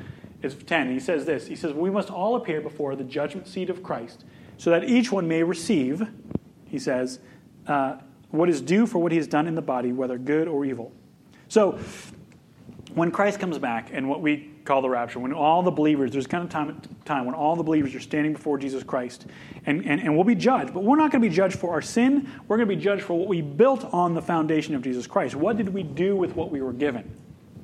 is 0.42 0.54
10. 0.54 0.92
He 0.92 1.00
says 1.00 1.24
this 1.24 1.48
He 1.48 1.56
says, 1.56 1.72
We 1.72 1.90
must 1.90 2.08
all 2.08 2.36
appear 2.36 2.60
before 2.60 2.94
the 2.94 3.02
judgment 3.02 3.48
seat 3.48 3.68
of 3.70 3.82
Christ, 3.82 4.24
so 4.56 4.70
that 4.70 4.84
each 4.84 5.10
one 5.10 5.26
may 5.26 5.42
receive, 5.42 6.06
he 6.64 6.78
says, 6.78 7.18
uh, 7.66 7.96
what 8.30 8.48
is 8.48 8.60
due 8.60 8.86
for 8.86 9.00
what 9.00 9.10
he 9.10 9.18
has 9.18 9.26
done 9.26 9.48
in 9.48 9.56
the 9.56 9.62
body, 9.62 9.90
whether 9.90 10.16
good 10.16 10.46
or 10.46 10.64
evil. 10.64 10.92
So, 11.48 11.80
when 12.98 13.10
Christ 13.10 13.40
comes 13.40 13.58
back 13.58 13.90
and 13.92 14.08
what 14.08 14.20
we 14.20 14.50
call 14.64 14.82
the 14.82 14.88
rapture, 14.88 15.18
when 15.18 15.32
all 15.32 15.62
the 15.62 15.70
believers, 15.70 16.10
there's 16.12 16.26
kind 16.26 16.44
of 16.44 16.50
time, 16.50 16.80
time 17.04 17.24
when 17.24 17.34
all 17.34 17.56
the 17.56 17.62
believers 17.62 17.94
are 17.94 18.00
standing 18.00 18.32
before 18.32 18.58
Jesus 18.58 18.82
Christ 18.82 19.26
and, 19.66 19.84
and, 19.86 20.00
and 20.00 20.14
we'll 20.14 20.24
be 20.24 20.34
judged. 20.34 20.74
But 20.74 20.84
we're 20.84 20.96
not 20.96 21.10
going 21.10 21.22
to 21.22 21.28
be 21.28 21.34
judged 21.34 21.58
for 21.58 21.72
our 21.72 21.82
sin. 21.82 22.30
We're 22.46 22.56
going 22.56 22.68
to 22.68 22.76
be 22.76 22.80
judged 22.80 23.02
for 23.02 23.18
what 23.18 23.28
we 23.28 23.40
built 23.40 23.84
on 23.92 24.14
the 24.14 24.22
foundation 24.22 24.74
of 24.74 24.82
Jesus 24.82 25.06
Christ. 25.06 25.34
What 25.34 25.56
did 25.56 25.70
we 25.70 25.82
do 25.82 26.16
with 26.16 26.36
what 26.36 26.50
we 26.50 26.60
were 26.60 26.72
given? 26.72 27.10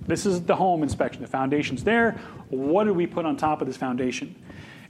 This 0.06 0.26
is 0.26 0.42
the 0.42 0.56
home 0.56 0.82
inspection. 0.82 1.22
The 1.22 1.28
foundation's 1.28 1.84
there. 1.84 2.12
What 2.48 2.84
did 2.84 2.96
we 2.96 3.06
put 3.06 3.26
on 3.26 3.36
top 3.36 3.60
of 3.60 3.66
this 3.66 3.76
foundation? 3.76 4.34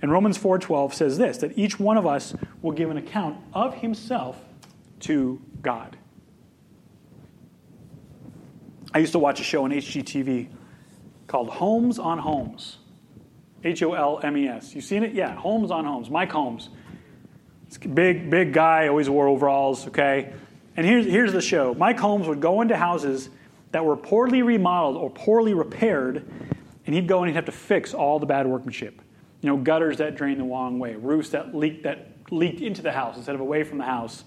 And 0.02 0.10
Romans 0.10 0.36
4:12 0.36 0.92
says 0.92 1.18
this 1.18 1.38
that 1.38 1.56
each 1.56 1.80
one 1.80 1.96
of 1.96 2.06
us 2.06 2.34
will 2.62 2.72
give 2.72 2.90
an 2.90 2.96
account 2.96 3.38
of 3.52 3.74
himself 3.76 4.44
to 5.00 5.40
God. 5.62 5.96
I 8.94 8.98
used 8.98 9.12
to 9.12 9.18
watch 9.18 9.40
a 9.40 9.44
show 9.44 9.64
on 9.64 9.72
HGTV 9.72 10.48
called 11.26 11.50
Holmes 11.50 11.98
on 11.98 12.18
Homes. 12.18 12.78
H 13.64 13.82
O 13.82 13.94
L 13.94 14.20
M 14.22 14.36
E 14.36 14.46
S. 14.46 14.74
You 14.74 14.80
seen 14.80 15.02
it? 15.02 15.14
Yeah, 15.14 15.34
Holmes 15.34 15.70
on 15.70 15.84
Homes. 15.84 16.08
Mike 16.08 16.30
Holmes. 16.30 16.68
Big, 17.92 18.30
big 18.30 18.52
guy, 18.52 18.86
always 18.86 19.10
wore 19.10 19.26
overalls, 19.26 19.88
okay? 19.88 20.32
And 20.76 20.86
here's, 20.86 21.06
here's 21.06 21.32
the 21.32 21.40
show 21.40 21.74
Mike 21.74 21.98
Holmes 21.98 22.28
would 22.28 22.40
go 22.40 22.60
into 22.60 22.76
houses 22.76 23.30
that 23.72 23.84
were 23.84 23.96
poorly 23.96 24.42
remodeled 24.42 24.96
or 24.96 25.10
poorly 25.10 25.54
repaired, 25.54 26.24
and 26.86 26.94
he'd 26.94 27.08
go 27.08 27.20
and 27.20 27.28
he'd 27.28 27.34
have 27.34 27.46
to 27.46 27.52
fix 27.52 27.92
all 27.92 28.20
the 28.20 28.26
bad 28.26 28.46
workmanship. 28.46 29.00
You 29.40 29.48
know, 29.48 29.56
gutters 29.56 29.98
that 29.98 30.14
drain 30.14 30.38
the 30.38 30.44
wrong 30.44 30.78
way, 30.78 30.94
roofs 30.94 31.30
that 31.30 31.54
leaked, 31.54 31.82
that 31.82 32.08
leaked 32.30 32.60
into 32.60 32.80
the 32.80 32.92
house 32.92 33.16
instead 33.16 33.34
of 33.34 33.40
away 33.40 33.64
from 33.64 33.78
the 33.78 33.84
house, 33.84 34.22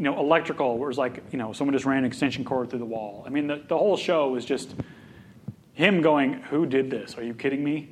you 0.00 0.04
know, 0.04 0.18
electrical, 0.18 0.78
where 0.78 0.86
it 0.86 0.92
was 0.92 0.96
like, 0.96 1.22
you 1.30 1.36
know, 1.36 1.52
someone 1.52 1.74
just 1.74 1.84
ran 1.84 1.98
an 1.98 2.04
extension 2.06 2.42
cord 2.42 2.70
through 2.70 2.78
the 2.78 2.86
wall. 2.86 3.22
I 3.26 3.28
mean, 3.28 3.46
the, 3.46 3.62
the 3.68 3.76
whole 3.76 3.98
show 3.98 4.30
was 4.30 4.46
just 4.46 4.74
him 5.74 6.00
going, 6.00 6.40
Who 6.44 6.64
did 6.64 6.88
this? 6.88 7.18
Are 7.18 7.22
you 7.22 7.34
kidding 7.34 7.62
me? 7.62 7.90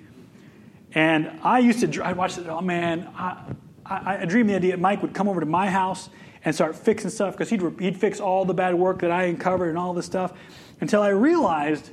And 0.94 1.30
I 1.42 1.58
used 1.58 1.80
to, 1.80 2.02
I 2.02 2.14
watched 2.14 2.38
it, 2.38 2.46
oh 2.48 2.62
man, 2.62 3.10
I, 3.14 3.42
I, 3.84 4.18
I 4.22 4.24
dreamed 4.24 4.48
the 4.48 4.54
idea 4.54 4.70
that 4.70 4.80
Mike 4.80 5.02
would 5.02 5.12
come 5.12 5.28
over 5.28 5.38
to 5.38 5.44
my 5.44 5.68
house 5.68 6.08
and 6.46 6.54
start 6.54 6.74
fixing 6.76 7.10
stuff 7.10 7.34
because 7.34 7.50
he'd, 7.50 7.60
he'd 7.78 7.98
fix 7.98 8.20
all 8.20 8.46
the 8.46 8.54
bad 8.54 8.74
work 8.74 9.00
that 9.00 9.10
I 9.10 9.24
uncovered 9.24 9.68
and 9.68 9.76
all 9.76 9.92
this 9.92 10.06
stuff 10.06 10.32
until 10.80 11.02
I 11.02 11.10
realized 11.10 11.90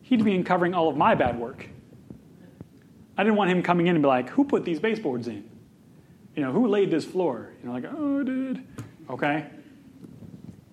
he'd 0.00 0.24
be 0.24 0.34
uncovering 0.34 0.72
all 0.72 0.88
of 0.88 0.96
my 0.96 1.14
bad 1.14 1.38
work. 1.38 1.68
I 3.18 3.22
didn't 3.22 3.36
want 3.36 3.50
him 3.50 3.62
coming 3.62 3.86
in 3.86 3.96
and 3.96 4.02
be 4.02 4.08
like, 4.08 4.30
Who 4.30 4.44
put 4.44 4.64
these 4.64 4.80
baseboards 4.80 5.28
in? 5.28 5.46
You 6.36 6.42
know, 6.42 6.52
who 6.52 6.68
laid 6.68 6.90
this 6.90 7.04
floor? 7.04 7.52
You 7.60 7.68
know, 7.68 7.74
like, 7.74 7.84
oh, 7.84 8.20
I 8.20 8.24
did. 8.24 8.64
Okay? 9.10 9.46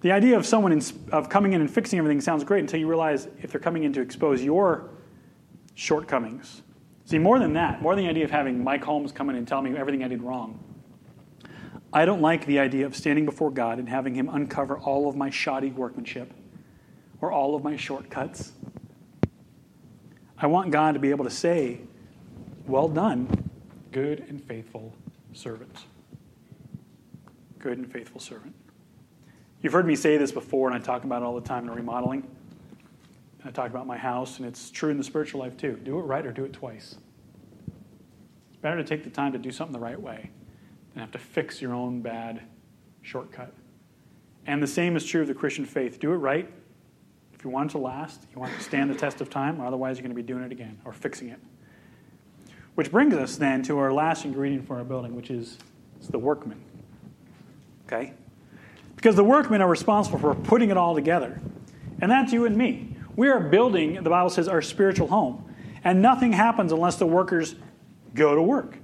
The 0.06 0.12
idea 0.12 0.38
of 0.38 0.46
someone 0.46 0.72
in, 0.72 0.84
of 1.12 1.30
coming 1.30 1.54
in 1.54 1.62
and 1.62 1.72
fixing 1.72 1.98
everything 1.98 2.22
sounds 2.22 2.44
great 2.44 2.60
until 2.60 2.80
you 2.80 2.88
realize 2.88 3.28
if 3.42 3.52
they're 3.52 3.60
coming 3.60 3.86
in 3.86 3.94
to 3.94 4.02
expose 4.02 4.44
your 4.44 4.92
shortcomings. 5.74 6.62
See, 7.06 7.18
more 7.18 7.40
than 7.40 7.54
that, 7.54 7.82
more 7.82 7.96
than 7.96 8.04
the 8.04 8.10
idea 8.12 8.24
of 8.24 8.30
having 8.30 8.64
Mike 8.64 8.84
Holmes 8.84 9.12
come 9.12 9.32
in 9.32 9.36
and 9.36 9.48
tell 9.48 9.64
me 9.64 9.76
everything 9.76 10.04
I 10.04 10.08
did 10.08 10.22
wrong, 10.22 10.64
I 11.92 12.06
don't 12.06 12.22
like 12.22 12.46
the 12.46 12.60
idea 12.60 12.86
of 12.86 12.96
standing 12.96 13.26
before 13.26 13.50
God 13.50 13.80
and 13.80 13.90
having 13.90 14.14
Him 14.14 14.30
uncover 14.30 14.78
all 14.78 15.10
of 15.10 15.16
my 15.16 15.32
shoddy 15.32 15.72
workmanship 15.72 16.32
or 17.20 17.32
all 17.32 17.56
of 17.56 17.64
my 17.64 17.76
shortcuts. 17.76 18.52
I 20.38 20.46
want 20.46 20.70
God 20.70 20.92
to 20.92 21.00
be 21.00 21.10
able 21.10 21.26
to 21.26 21.32
say, 21.32 21.80
Well 22.68 22.90
done, 22.90 23.50
good 23.92 24.20
and 24.30 24.40
faithful 24.44 24.94
servant. 25.34 25.86
Good 27.58 27.80
and 27.80 27.92
faithful 27.92 28.22
servant. 28.22 28.54
You've 29.66 29.74
heard 29.74 29.88
me 29.88 29.96
say 29.96 30.18
this 30.18 30.32
before, 30.32 30.70
and 30.70 30.78
I 30.78 30.80
talk 30.80 31.06
about 31.06 31.24
it 31.24 31.26
all 31.26 31.34
the 31.34 31.42
time 31.42 31.68
in 31.68 31.74
remodeling. 31.74 32.28
I 33.44 33.50
talk 33.50 33.72
about 33.72 33.88
my 33.88 33.98
house, 33.98 34.38
and 34.38 34.48
it's 34.48 34.70
true 34.70 34.92
in 34.92 34.98
the 35.00 35.04
spiritual 35.04 35.40
life 35.40 35.58
too. 35.58 35.80
Do 35.84 35.98
it 35.98 36.04
right 36.04 36.24
or 36.24 36.32
do 36.32 36.46
it 36.46 36.54
twice. 36.54 36.98
It's 38.50 38.58
better 38.62 38.78
to 38.78 38.84
take 38.84 39.04
the 39.04 39.10
time 39.10 39.32
to 39.32 39.40
do 39.40 39.50
something 39.50 39.74
the 39.74 39.80
right 39.80 40.00
way 40.00 40.30
than 40.94 41.02
have 41.02 41.10
to 41.14 41.18
fix 41.18 41.64
your 41.64 41.74
own 41.74 42.02
bad 42.02 42.44
shortcut. 43.02 43.56
And 44.46 44.62
the 44.62 44.68
same 44.68 44.96
is 44.96 45.04
true 45.04 45.22
of 45.24 45.28
the 45.28 45.34
Christian 45.34 45.66
faith. 45.66 46.00
Do 46.00 46.12
it 46.12 46.18
right. 46.18 46.48
If 47.34 47.44
you 47.44 47.50
want 47.50 47.72
it 47.72 47.74
to 47.74 47.80
last, 47.80 48.28
you 48.32 48.40
want 48.40 48.54
it 48.54 48.58
to 48.58 48.64
stand 48.64 48.92
the 48.92 48.96
test 48.96 49.20
of 49.20 49.32
time, 49.32 49.60
or 49.60 49.66
otherwise 49.66 49.98
you're 49.98 50.04
going 50.04 50.16
to 50.16 50.16
be 50.16 50.22
doing 50.22 50.44
it 50.44 50.52
again 50.52 50.78
or 50.86 50.94
fixing 50.94 51.30
it. 51.30 51.40
Which 52.76 52.92
brings 52.92 53.16
us 53.16 53.36
then 53.36 53.64
to 53.64 53.80
our 53.80 53.92
last 53.92 54.26
ingredient 54.26 54.68
for 54.68 54.78
our 54.78 54.84
building, 54.84 55.16
which 55.16 55.32
is 55.32 55.58
the 56.12 56.20
workman. 56.20 56.62
Okay? 57.88 58.14
Because 59.06 59.16
the 59.16 59.24
workmen 59.24 59.62
are 59.62 59.70
responsible 59.70 60.18
for 60.18 60.34
putting 60.34 60.72
it 60.72 60.78
all 60.78 60.96
together. 60.96 61.40
And 62.02 62.10
that's 62.10 62.34
you 62.34 62.46
and 62.46 62.58
me. 62.58 62.98
We 63.16 63.30
are 63.30 63.40
building, 63.40 64.02
the 64.02 64.10
Bible 64.10 64.32
says, 64.32 64.48
our 64.48 64.64
spiritual 64.64 65.10
home. 65.10 65.48
And 65.84 66.02
nothing 66.02 66.34
happens 66.34 66.72
unless 66.72 66.96
the 66.96 67.06
workers 67.06 67.54
go 68.16 68.34
to 68.34 68.42
work. 68.42 68.80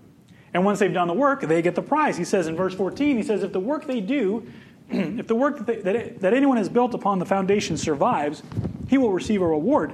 And 0.53 0.63
once 0.63 0.77
they've 0.77 0.93
done 0.93 1.07
the 1.07 1.15
work, 1.15 1.41
they 1.41 1.63
get 1.63 1.73
the 1.73 1.81
prize. 1.81 2.17
He 2.17 2.23
says 2.23 2.45
in 2.45 2.55
verse 2.55 2.75
14, 2.75 3.17
he 3.17 3.23
says, 3.23 3.41
if 3.41 3.51
the 3.51 3.59
work 3.59 3.87
they 3.87 3.99
do, 3.99 4.45
if 4.91 5.25
the 5.25 5.33
work 5.33 5.57
that, 5.57 5.65
they, 5.65 5.91
that, 5.91 6.19
that 6.21 6.33
anyone 6.35 6.57
has 6.57 6.69
built 6.69 6.93
upon 6.93 7.17
the 7.17 7.25
foundation 7.25 7.75
survives, 7.75 8.43
he 8.89 8.99
will 8.99 9.13
receive 9.13 9.41
a 9.41 9.47
reward. 9.47 9.91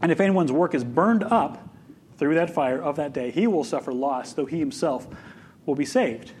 And 0.00 0.10
if 0.10 0.20
anyone's 0.20 0.52
work 0.52 0.72
is 0.72 0.84
burned 0.84 1.24
up 1.24 1.68
through 2.16 2.36
that 2.36 2.48
fire 2.48 2.80
of 2.80 2.96
that 2.96 3.12
day, 3.12 3.30
he 3.30 3.46
will 3.46 3.62
suffer 3.62 3.92
loss, 3.92 4.32
though 4.32 4.46
he 4.46 4.58
himself 4.58 5.06
will 5.66 5.74
be 5.74 5.84
saved. 5.84 6.32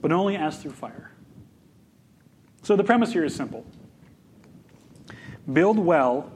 But 0.00 0.10
only 0.10 0.36
as 0.36 0.56
through 0.56 0.72
fire. 0.72 1.12
So 2.66 2.74
the 2.74 2.82
premise 2.82 3.12
here 3.12 3.22
is 3.22 3.32
simple 3.32 3.64
build 5.52 5.78
well, 5.78 6.32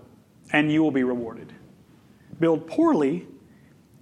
and 0.52 0.70
you 0.70 0.80
will 0.80 0.92
be 0.92 1.02
rewarded. 1.02 1.52
Build 2.38 2.68
poorly, 2.68 3.26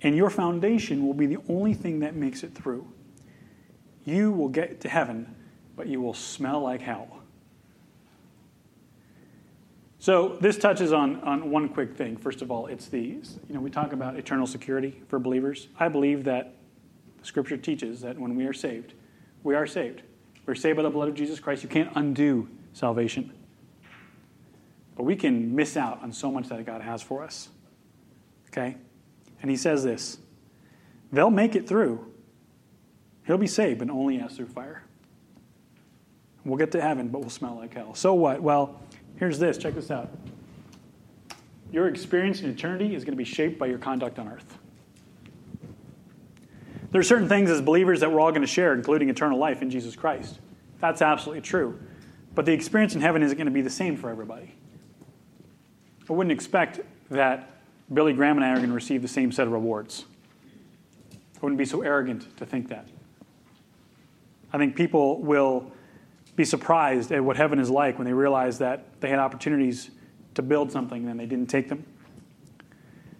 and 0.02 0.14
your 0.14 0.28
foundation 0.28 1.06
will 1.06 1.14
be 1.14 1.24
the 1.24 1.38
only 1.48 1.72
thing 1.72 2.00
that 2.00 2.14
makes 2.14 2.42
it 2.42 2.54
through. 2.54 2.86
You 4.04 4.30
will 4.30 4.50
get 4.50 4.78
to 4.82 4.90
heaven, 4.90 5.34
but 5.74 5.86
you 5.86 6.02
will 6.02 6.12
smell 6.12 6.60
like 6.60 6.82
hell. 6.82 7.20
So 9.98 10.36
this 10.38 10.58
touches 10.58 10.92
on, 10.92 11.22
on 11.22 11.50
one 11.50 11.70
quick 11.70 11.96
thing. 11.96 12.18
First 12.18 12.42
of 12.42 12.50
all, 12.50 12.66
it's 12.66 12.88
the, 12.88 13.00
you 13.00 13.22
know, 13.48 13.60
we 13.60 13.70
talk 13.70 13.94
about 13.94 14.16
eternal 14.16 14.46
security 14.46 15.00
for 15.08 15.18
believers. 15.18 15.68
I 15.80 15.88
believe 15.88 16.24
that 16.24 16.56
Scripture 17.22 17.56
teaches 17.56 18.02
that 18.02 18.18
when 18.18 18.36
we 18.36 18.44
are 18.44 18.52
saved, 18.52 18.92
we 19.42 19.54
are 19.54 19.66
saved. 19.66 20.02
We're 20.48 20.54
saved 20.54 20.78
by 20.78 20.82
the 20.82 20.88
blood 20.88 21.11
of 21.11 21.14
Jesus 21.14 21.38
Christ. 21.38 21.62
You 21.62 21.68
can't 21.68 21.90
undo 21.94 22.48
salvation. 22.72 23.34
But 24.96 25.02
we 25.02 25.14
can 25.14 25.54
miss 25.54 25.76
out 25.76 26.02
on 26.02 26.11
so 26.11 26.32
much 26.32 26.48
that 26.48 26.64
God 26.64 26.80
has 26.80 27.02
for 27.02 27.22
us. 27.22 27.50
Okay? 28.48 28.78
And 29.42 29.50
he 29.50 29.58
says 29.58 29.84
this 29.84 30.16
they'll 31.12 31.28
make 31.28 31.54
it 31.54 31.68
through. 31.68 32.11
He'll 33.26 33.37
be 33.37 33.46
saved, 33.46 33.78
but 33.78 33.90
only 33.90 34.20
as 34.20 34.38
through 34.38 34.46
fire. 34.46 34.84
We'll 36.46 36.56
get 36.56 36.72
to 36.72 36.80
heaven, 36.80 37.08
but 37.08 37.20
we'll 37.20 37.28
smell 37.28 37.56
like 37.56 37.74
hell. 37.74 37.94
So 37.94 38.14
what? 38.14 38.40
Well, 38.40 38.80
here's 39.16 39.38
this. 39.38 39.58
Check 39.58 39.74
this 39.74 39.90
out. 39.90 40.08
Your 41.70 41.88
experience 41.88 42.40
in 42.40 42.48
eternity 42.48 42.94
is 42.94 43.04
going 43.04 43.12
to 43.12 43.18
be 43.18 43.24
shaped 43.24 43.58
by 43.58 43.66
your 43.66 43.76
conduct 43.76 44.18
on 44.18 44.28
earth. 44.28 44.56
There 46.90 47.01
are 47.01 47.05
certain 47.05 47.29
things 47.29 47.51
as 47.51 47.61
believers 47.61 48.01
that 48.01 48.11
we're 48.11 48.20
all 48.20 48.31
going 48.31 48.42
to 48.42 48.46
share, 48.46 48.72
including 48.72 49.11
eternal 49.11 49.38
life 49.38 49.61
in 49.61 49.70
Jesus 49.70 49.94
Christ. 49.94 50.38
That's 50.81 51.03
absolutely 51.03 51.42
true. 51.42 51.79
But 52.35 52.46
the 52.46 52.53
experience 52.53 52.94
in 52.94 53.01
heaven 53.01 53.22
isn't 53.22 53.37
going 53.37 53.46
to 53.46 53.53
be 53.53 53.61
the 53.61 53.70
same 53.70 53.96
for 53.96 54.11
everybody. 54.11 54.55
I 56.09 56.12
wouldn't 56.12 56.33
expect 56.33 56.81
that 57.11 57.51
Billy 57.92 58.12
Graham 58.12 58.37
and 58.37 58.44
I 58.44 58.51
are 58.51 58.57
going 58.57 58.68
to 58.68 58.74
receive 58.74 59.03
the 59.03 59.09
same 59.09 59.33
set 59.33 59.46
of 59.46 59.53
rewards. 59.53 60.07
I 61.12 61.40
wouldn't 61.42 61.59
be 61.59 61.64
so 61.64 61.83
arrogant 61.83 62.37
to 62.38 62.46
think 62.46 62.68
that. 62.68 62.88
I 64.53 64.59
think 64.59 64.74
people 64.74 65.20
will 65.20 65.70
be 66.37 66.44
surprised 66.44 67.12
at 67.12 67.22
what 67.22 67.37
heaven 67.37 67.59
is 67.59 67.68
like 67.68 67.98
when 67.98 68.07
they 68.07 68.12
realize 68.12 68.59
that 68.59 69.01
they 69.01 69.11
had 69.11 69.18
opportunities 69.18 69.90
to 70.35 70.42
build 70.42 70.72
something 70.72 71.07
and 71.09 71.18
they 71.18 71.27
didn't 71.27 71.48
take 71.48 71.68
them. 71.68 71.85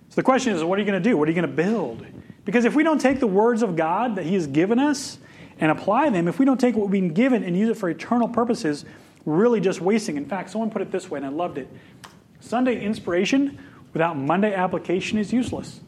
So 0.09 0.14
the 0.16 0.22
question 0.22 0.54
is, 0.54 0.64
what 0.64 0.78
are 0.78 0.83
you 0.83 0.87
going 0.87 1.02
to 1.02 1.09
do? 1.11 1.18
What 1.18 1.28
are 1.28 1.33
you 1.33 1.40
going 1.40 1.50
to 1.50 1.62
build? 1.62 2.07
Because 2.48 2.64
if 2.64 2.74
we 2.74 2.82
don't 2.82 2.98
take 2.98 3.20
the 3.20 3.26
words 3.26 3.62
of 3.62 3.76
God 3.76 4.16
that 4.16 4.24
He 4.24 4.32
has 4.32 4.46
given 4.46 4.78
us 4.78 5.18
and 5.61 5.70
apply 5.70 6.08
them, 6.08 6.26
if 6.28 6.38
we 6.38 6.46
don't 6.46 6.58
take 6.58 6.76
what 6.76 6.88
we've 6.88 7.02
been 7.02 7.12
given 7.12 7.44
and 7.44 7.54
use 7.54 7.68
it 7.68 7.76
for 7.76 7.90
eternal 7.90 8.26
purposes, 8.26 8.87
we're 9.26 9.37
really 9.37 9.61
just 9.61 9.82
wasting. 9.82 10.16
In 10.16 10.24
fact, 10.24 10.48
someone 10.48 10.70
put 10.70 10.80
it 10.80 10.90
this 10.90 11.11
way, 11.11 11.18
and 11.18 11.26
I 11.26 11.28
loved 11.28 11.58
it 11.58 11.68
Sunday 12.40 12.82
inspiration 12.82 13.58
without 13.92 14.16
Monday 14.16 14.54
application 14.54 15.18
is 15.18 15.30
useless. 15.30 15.80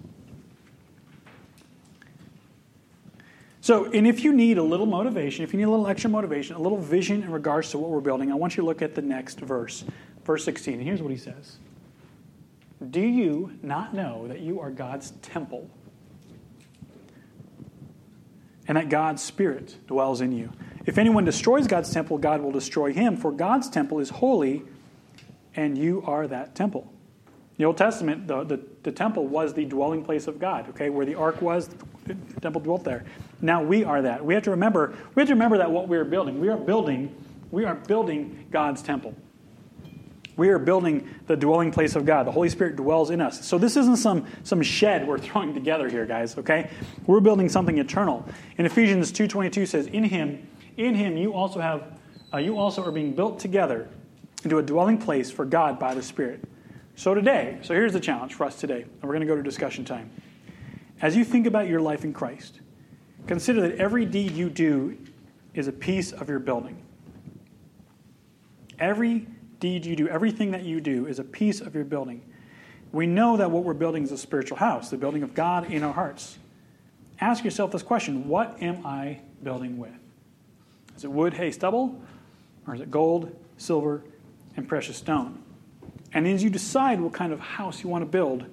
So, 3.63 3.91
and 3.91 4.07
if 4.07 4.23
you 4.23 4.31
need 4.31 4.59
a 4.59 4.63
little 4.63 4.85
motivation, 4.85 5.45
if 5.45 5.55
you 5.55 5.59
need 5.61 5.65
a 5.65 5.71
little 5.71 5.87
extra 5.87 6.11
motivation, 6.11 6.57
a 6.57 6.61
little 6.61 6.77
vision 6.77 7.23
in 7.23 7.31
regards 7.31 7.71
to 7.71 7.79
what 7.79 7.89
we're 7.89 8.01
building, 8.01 8.31
I 8.31 8.35
want 8.35 8.59
you 8.59 8.61
to 8.61 8.67
look 8.67 8.83
at 8.83 8.95
the 8.95 9.01
next 9.01 9.41
verse, 9.41 9.83
verse 10.27 10.45
16. 10.45 10.75
And 10.75 10.83
here's 10.83 11.01
what 11.01 11.11
he 11.11 11.17
says 11.17 11.57
Do 12.91 13.01
you 13.01 13.59
not 13.63 13.95
know 13.95 14.29
that 14.29 14.41
you 14.41 14.61
are 14.61 14.71
God's 14.71 15.13
temple? 15.23 15.71
And 18.69 18.77
that 18.77 18.89
God's 18.89 19.23
Spirit 19.23 19.77
dwells 19.87 20.21
in 20.21 20.33
you. 20.33 20.53
If 20.87 20.99
anyone 20.99 21.25
destroys 21.25 21.67
God's 21.67 21.93
temple, 21.93 22.19
God 22.19 22.41
will 22.41 22.53
destroy 22.53 22.93
him, 22.93 23.17
for 23.17 23.33
God's 23.33 23.69
temple 23.69 23.99
is 23.99 24.11
holy, 24.11 24.63
and 25.55 25.77
you 25.77 26.03
are 26.07 26.27
that 26.27 26.55
temple. 26.55 26.93
The 27.59 27.67
Old 27.67 27.77
Testament, 27.77 28.27
the, 28.27 28.45
the, 28.45 28.61
the 28.83 28.93
temple 28.93 29.27
was 29.27 29.53
the 29.53 29.67
dwelling 29.67 30.03
place 30.03 30.27
of 30.27 30.39
God, 30.39 30.69
okay, 30.71 30.89
where 30.89 31.05
the 31.05 31.15
ark 31.15 31.43
was, 31.43 31.69
the 32.07 32.17
temple 32.41 32.61
dwelt 32.63 32.85
there. 32.85 33.05
Now 33.43 33.63
we 33.63 33.85
are 33.85 34.01
that. 34.03 34.25
We 34.25 34.35
have 34.35 34.45
to 34.45 34.51
remember, 34.51 34.95
we 35.15 35.21
have 35.21 35.29
to 35.29 35.35
remember 35.35 35.59
that 35.59 35.71
what 35.71 35.87
we 35.87 35.97
are 35.99 36.05
building, 36.05 36.41
we 36.41 36.49
are 36.49 36.57
building, 36.57 37.15
we 37.51 37.65
are 37.65 37.75
building 37.75 38.47
God's 38.51 38.81
temple. 38.83 39.15
We 40.37 40.49
are 40.49 40.59
building 40.59 41.09
the 41.27 41.37
dwelling 41.37 41.71
place 41.71 41.97
of 41.97 42.07
God. 42.07 42.27
The 42.27 42.33
Holy 42.33 42.49
Spirit 42.49 42.77
dwells 42.77 43.11
in 43.11 43.21
us. 43.21 43.45
So 43.45 43.59
this 43.59 43.77
isn't 43.77 43.97
some, 43.97 44.27
some 44.43 44.63
shed 44.63 45.07
we're 45.07 45.19
throwing 45.27 45.55
together 45.55 45.89
here, 45.89 46.07
guys, 46.07 46.37
okay? 46.39 46.71
We're 47.07 47.21
building 47.21 47.49
something 47.49 47.79
eternal. 47.79 48.25
In 48.59 48.67
Ephesians 48.67 49.13
2.22 49.13 49.69
says, 49.69 49.87
In 49.87 50.05
him, 50.05 50.49
in 50.77 50.95
him 50.95 51.17
you 51.17 51.33
also 51.35 51.61
have 51.61 52.01
uh, 52.33 52.39
you 52.39 52.59
also 52.59 52.85
are 52.85 52.93
being 52.93 53.13
built 53.13 53.39
together 53.41 53.89
into 54.45 54.59
a 54.59 54.63
dwelling 54.63 54.99
place 54.99 55.31
for 55.31 55.45
God 55.45 55.79
by 55.79 55.95
the 55.95 56.03
Spirit. 56.03 56.45
So 56.95 57.15
today, 57.15 57.59
so 57.63 57.75
here's 57.75 57.93
the 57.93 58.01
challenge 58.01 58.35
for 58.35 58.45
us 58.45 58.57
today, 58.57 58.83
and 58.83 59.03
we're 59.03 59.15
going 59.15 59.21
to 59.21 59.27
go 59.27 59.37
to 59.37 59.43
discussion 59.43 59.85
time. 59.85 60.11
As 61.03 61.17
you 61.17 61.25
think 61.25 61.47
about 61.47 61.67
your 61.67 61.81
life 61.81 62.05
in 62.05 62.13
Christ, 62.13 62.61
consider 63.27 63.63
that 63.63 63.79
every 63.79 64.05
deed 64.05 64.33
you 64.33 64.51
do 64.51 64.97
is 65.55 65.67
a 65.67 65.73
piece 65.73 66.13
of 66.13 66.29
your 66.29 66.39
building. 66.39 66.83
Every 68.79 69.27
deed 69.61 69.87
you 69.87 69.95
do, 69.95 70.09
everything 70.09 70.51
that 70.51 70.65
you 70.65 70.81
do 70.81 71.07
is 71.07 71.19
a 71.19 71.25
piece 71.25 71.61
of 71.61 71.75
your 71.75 71.85
building. 71.85 72.23
We 72.93 73.07
know 73.07 73.37
that 73.37 73.51
what 73.51 73.63
we're 73.63 73.75
building 73.75 74.03
is 74.03 74.11
a 74.11 74.19
spiritual 74.19 74.57
house, 74.57 74.91
the 74.91 74.97
building 74.97 75.23
of 75.23 75.35
God 75.35 75.71
in 75.71 75.85
our 75.85 75.93
hearts. 75.93 76.39
Ask 77.21 77.45
yourself 77.45 77.71
this 77.71 77.83
question 77.83 78.27
What 78.27 78.61
am 78.63 78.85
I 78.85 79.21
building 79.43 79.79
with? 79.79 79.93
Is 80.97 81.05
it 81.05 81.13
wood, 81.13 81.35
hay, 81.35 81.53
stubble? 81.53 82.01
Or 82.67 82.75
is 82.75 82.81
it 82.81 82.91
gold, 82.91 83.35
silver, 83.57 84.03
and 84.57 84.69
precious 84.69 84.97
stone? 84.97 85.43
And 86.13 86.27
as 86.27 86.43
you 86.43 86.51
decide 86.51 87.01
what 87.01 87.13
kind 87.13 87.33
of 87.33 87.41
house 87.41 87.83
you 87.83 87.89
want 87.89 88.03
to 88.03 88.07
build, 88.07 88.45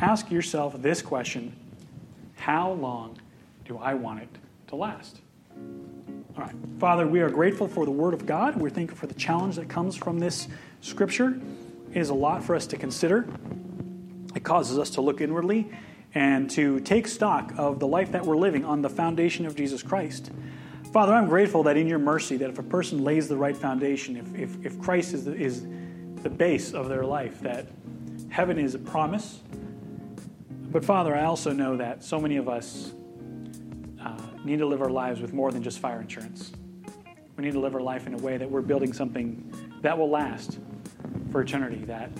ask 0.00 0.30
yourself 0.30 0.80
this 0.82 1.00
question 1.00 1.54
How 2.36 2.72
long 2.72 3.18
do 3.64 3.78
I 3.78 3.94
want 3.94 4.20
it 4.20 4.28
to 4.68 4.76
last? 4.76 5.20
Father, 6.78 7.06
we 7.06 7.20
are 7.20 7.30
grateful 7.30 7.66
for 7.66 7.84
the 7.84 7.90
Word 7.90 8.14
of 8.14 8.24
God. 8.24 8.56
We're 8.56 8.70
thankful 8.70 8.96
for 8.96 9.06
the 9.06 9.14
challenge 9.14 9.56
that 9.56 9.68
comes 9.68 9.96
from 9.96 10.18
this 10.18 10.46
scripture. 10.80 11.40
It 11.92 11.98
is 11.98 12.10
a 12.10 12.14
lot 12.14 12.44
for 12.44 12.54
us 12.54 12.66
to 12.68 12.76
consider. 12.76 13.26
It 14.34 14.44
causes 14.44 14.78
us 14.78 14.90
to 14.90 15.00
look 15.00 15.20
inwardly 15.20 15.70
and 16.14 16.48
to 16.50 16.80
take 16.80 17.08
stock 17.08 17.52
of 17.56 17.80
the 17.80 17.86
life 17.86 18.12
that 18.12 18.24
we're 18.24 18.36
living 18.36 18.64
on 18.64 18.82
the 18.82 18.88
foundation 18.88 19.46
of 19.46 19.56
Jesus 19.56 19.82
Christ. 19.82 20.30
Father, 20.92 21.12
I'm 21.12 21.28
grateful 21.28 21.64
that 21.64 21.76
in 21.76 21.86
your 21.86 21.98
mercy, 21.98 22.36
that 22.36 22.48
if 22.48 22.58
a 22.58 22.62
person 22.62 23.04
lays 23.04 23.28
the 23.28 23.36
right 23.36 23.56
foundation, 23.56 24.16
if, 24.16 24.34
if, 24.34 24.64
if 24.64 24.80
Christ 24.80 25.14
is 25.14 25.24
the, 25.24 25.34
is 25.34 25.66
the 26.22 26.30
base 26.30 26.72
of 26.72 26.88
their 26.88 27.04
life, 27.04 27.40
that 27.40 27.66
heaven 28.30 28.58
is 28.58 28.74
a 28.74 28.78
promise. 28.78 29.40
But 30.70 30.84
Father, 30.84 31.14
I 31.14 31.24
also 31.24 31.52
know 31.52 31.76
that 31.76 32.04
so 32.04 32.20
many 32.20 32.36
of 32.36 32.48
us 32.48 32.92
need 34.48 34.58
to 34.58 34.66
live 34.66 34.82
our 34.82 34.90
lives 34.90 35.20
with 35.20 35.32
more 35.32 35.52
than 35.52 35.62
just 35.62 35.78
fire 35.78 36.00
insurance. 36.00 36.52
We 37.36 37.44
need 37.44 37.52
to 37.52 37.60
live 37.60 37.74
our 37.74 37.80
life 37.80 38.06
in 38.06 38.14
a 38.14 38.18
way 38.18 38.36
that 38.36 38.50
we're 38.50 38.62
building 38.62 38.92
something 38.92 39.52
that 39.82 39.96
will 39.96 40.10
last 40.10 40.58
for 41.30 41.42
eternity, 41.42 41.84
that 41.84 42.10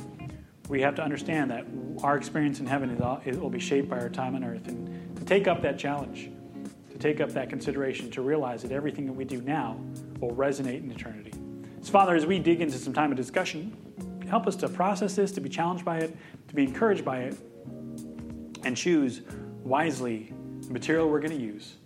we 0.69 0.81
have 0.83 0.95
to 0.97 1.03
understand 1.03 1.51
that 1.51 1.65
our 2.03 2.17
experience 2.17 2.61
in 2.61 2.67
heaven 2.67 2.91
is 2.91 3.01
all, 3.01 3.21
it 3.25 3.41
will 3.41 3.51
be 3.51 3.59
shaped 3.59 3.89
by 3.89 3.99
our 3.99 4.11
time 4.11 4.37
on 4.37 4.45
earth. 4.45 4.69
And 4.69 5.17
to 5.17 5.25
take 5.25 5.49
up 5.49 5.63
that 5.63 5.79
challenge, 5.79 6.31
to 6.91 6.99
take 6.99 7.21
up 7.21 7.31
that 7.31 7.49
consideration, 7.49 8.11
to 8.13 8.23
realize 8.23 8.63
that 8.63 8.73
everything 8.73 9.07
that 9.07 9.15
we 9.15 9.25
do 9.25 9.41
now 9.41 9.81
will 10.21 10.35
resonate 10.35 10.85
in 10.85 10.91
eternity. 10.91 11.33
So, 11.81 11.91
Father, 11.91 12.15
as 12.15 12.27
we 12.27 12.39
dig 12.39 12.61
into 12.61 12.77
some 12.77 12.93
time 12.93 13.11
of 13.11 13.17
discussion, 13.17 13.77
help 14.29 14.47
us 14.47 14.57
to 14.57 14.69
process 14.69 15.17
this, 15.17 15.33
to 15.33 15.41
be 15.41 15.49
challenged 15.49 15.85
by 15.85 15.99
it, 15.99 16.17
to 16.49 16.55
be 16.55 16.65
encouraged 16.65 17.05
by 17.05 17.21
it, 17.21 17.39
and 18.65 18.77
choose 18.77 19.23
wisely 19.65 20.33
the 20.61 20.73
material 20.73 21.09
we're 21.09 21.21
going 21.21 21.37
to 21.37 21.43
use, 21.43 21.77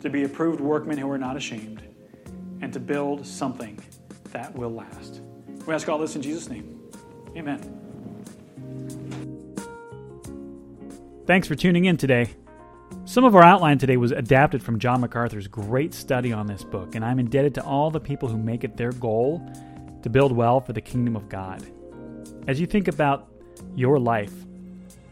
to 0.00 0.10
be 0.10 0.24
approved 0.24 0.60
workmen 0.60 0.98
who 0.98 1.10
are 1.10 1.18
not 1.18 1.36
ashamed, 1.36 1.82
and 2.60 2.72
to 2.72 2.80
build 2.80 3.26
something 3.26 3.78
that 4.32 4.54
will 4.56 4.70
last. 4.70 5.20
We 5.66 5.74
ask 5.74 5.88
all 5.88 5.98
this 5.98 6.16
in 6.16 6.22
Jesus' 6.22 6.48
name. 6.48 6.80
Amen. 7.36 7.74
Thanks 11.26 11.46
for 11.46 11.54
tuning 11.54 11.84
in 11.84 11.96
today. 11.96 12.30
Some 13.04 13.24
of 13.24 13.34
our 13.34 13.42
outline 13.42 13.78
today 13.78 13.96
was 13.96 14.12
adapted 14.12 14.62
from 14.62 14.78
John 14.78 15.00
MacArthur's 15.00 15.46
great 15.46 15.92
study 15.94 16.32
on 16.32 16.46
this 16.46 16.64
book, 16.64 16.94
and 16.94 17.04
I'm 17.04 17.18
indebted 17.18 17.54
to 17.56 17.64
all 17.64 17.90
the 17.90 18.00
people 18.00 18.28
who 18.28 18.38
make 18.38 18.64
it 18.64 18.76
their 18.76 18.92
goal 18.92 19.46
to 20.02 20.10
build 20.10 20.32
well 20.32 20.60
for 20.60 20.72
the 20.72 20.80
kingdom 20.80 21.16
of 21.16 21.28
God. 21.28 21.66
As 22.46 22.60
you 22.60 22.66
think 22.66 22.88
about 22.88 23.28
your 23.74 23.98
life, 23.98 24.32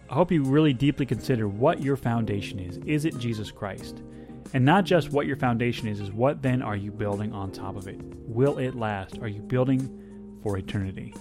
I 0.08 0.14
hope 0.14 0.30
you 0.30 0.42
really 0.42 0.72
deeply 0.72 1.04
consider 1.04 1.48
what 1.48 1.82
your 1.82 1.96
foundation 1.96 2.60
is. 2.60 2.78
Is 2.86 3.04
it 3.04 3.18
Jesus 3.18 3.50
Christ? 3.50 4.02
And 4.54 4.64
not 4.64 4.84
just 4.84 5.10
what 5.10 5.26
your 5.26 5.36
foundation 5.36 5.88
is, 5.88 6.00
is 6.00 6.12
what 6.12 6.42
then 6.42 6.62
are 6.62 6.76
you 6.76 6.90
building 6.90 7.32
on 7.32 7.50
top 7.52 7.76
of 7.76 7.88
it? 7.88 8.00
Will 8.26 8.58
it 8.58 8.74
last? 8.74 9.18
Are 9.18 9.28
you 9.28 9.40
building 9.40 10.38
for 10.42 10.56
eternity? 10.56 11.14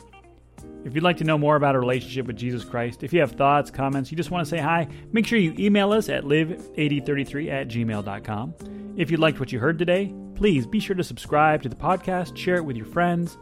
If 0.86 0.94
you'd 0.94 1.04
like 1.04 1.18
to 1.18 1.24
know 1.24 1.38
more 1.38 1.56
about 1.56 1.74
a 1.76 1.80
relationship 1.80 2.28
with 2.28 2.36
Jesus 2.36 2.64
Christ, 2.64 3.04
if 3.04 3.12
you 3.12 3.20
have 3.20 3.32
thoughts, 3.32 3.72
comments, 3.72 4.12
you 4.12 4.18
just 4.18 4.30
want 4.30 4.46
to 4.46 4.50
say 4.50 4.60
hi, 4.60 4.88
make 5.12 5.26
sure 5.26 5.40
you 5.40 5.56
email 5.58 5.92
us 5.92 6.10
at 6.10 6.26
live8033 6.26 7.50
at 7.52 7.68
gmail.com. 7.68 8.54
If 8.96 9.10
you 9.10 9.18
liked 9.18 9.40
what 9.40 9.52
you 9.52 9.60
heard 9.60 9.80
today, 9.80 10.14
please 10.36 10.68
be 10.68 10.80
sure 10.80 10.96
to 10.96 11.04
subscribe 11.04 11.64
to 11.64 11.70
the 11.70 11.76
podcast, 11.76 12.38
share 12.38 12.58
it 12.58 12.66
with 12.66 12.78
your 12.78 12.86
friends. 12.86 13.38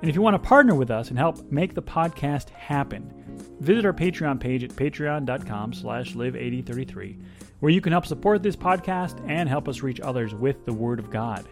And 0.00 0.10
if 0.10 0.16
you 0.16 0.22
want 0.22 0.34
to 0.34 0.48
partner 0.48 0.74
with 0.74 0.90
us 0.90 1.10
and 1.10 1.18
help 1.18 1.50
make 1.52 1.74
the 1.74 1.82
podcast 1.82 2.50
happen, 2.50 3.12
visit 3.60 3.84
our 3.84 3.92
Patreon 3.92 4.40
page 4.40 4.64
at 4.64 4.70
patreon.com 4.70 5.72
slash 5.72 6.14
live8033, 6.14 7.22
where 7.60 7.72
you 7.72 7.80
can 7.80 7.92
help 7.92 8.06
support 8.06 8.42
this 8.42 8.56
podcast 8.56 9.22
and 9.28 9.48
help 9.48 9.68
us 9.68 9.82
reach 9.82 10.00
others 10.00 10.34
with 10.34 10.64
the 10.64 10.72
Word 10.72 10.98
of 10.98 11.10
God. 11.10 11.46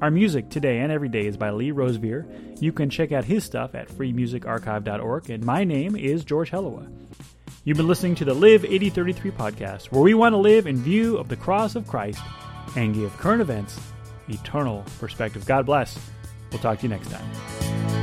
Our 0.00 0.10
music 0.10 0.48
today 0.48 0.80
and 0.80 0.92
every 0.92 1.08
day 1.08 1.26
is 1.26 1.36
by 1.36 1.50
Lee 1.50 1.70
Rosevere. 1.70 2.26
You 2.60 2.72
can 2.72 2.90
check 2.90 3.12
out 3.12 3.24
his 3.24 3.44
stuff 3.44 3.74
at 3.74 3.88
freemusicarchive.org, 3.88 5.30
and 5.30 5.44
my 5.44 5.64
name 5.64 5.96
is 5.96 6.24
George 6.24 6.50
Hellowa. 6.50 6.90
You've 7.64 7.76
been 7.76 7.88
listening 7.88 8.14
to 8.16 8.24
the 8.24 8.34
Live 8.34 8.64
8033 8.64 9.30
podcast, 9.32 9.92
where 9.92 10.02
we 10.02 10.14
want 10.14 10.32
to 10.32 10.38
live 10.38 10.66
in 10.66 10.76
view 10.76 11.16
of 11.16 11.28
the 11.28 11.36
cross 11.36 11.76
of 11.76 11.86
Christ 11.86 12.20
and 12.76 12.94
give 12.94 13.16
current 13.18 13.40
events 13.40 13.78
eternal 14.28 14.84
perspective. 14.98 15.46
God 15.46 15.66
bless. 15.66 15.98
We'll 16.50 16.60
talk 16.60 16.78
to 16.78 16.82
you 16.84 16.88
next 16.88 17.10
time. 17.10 18.01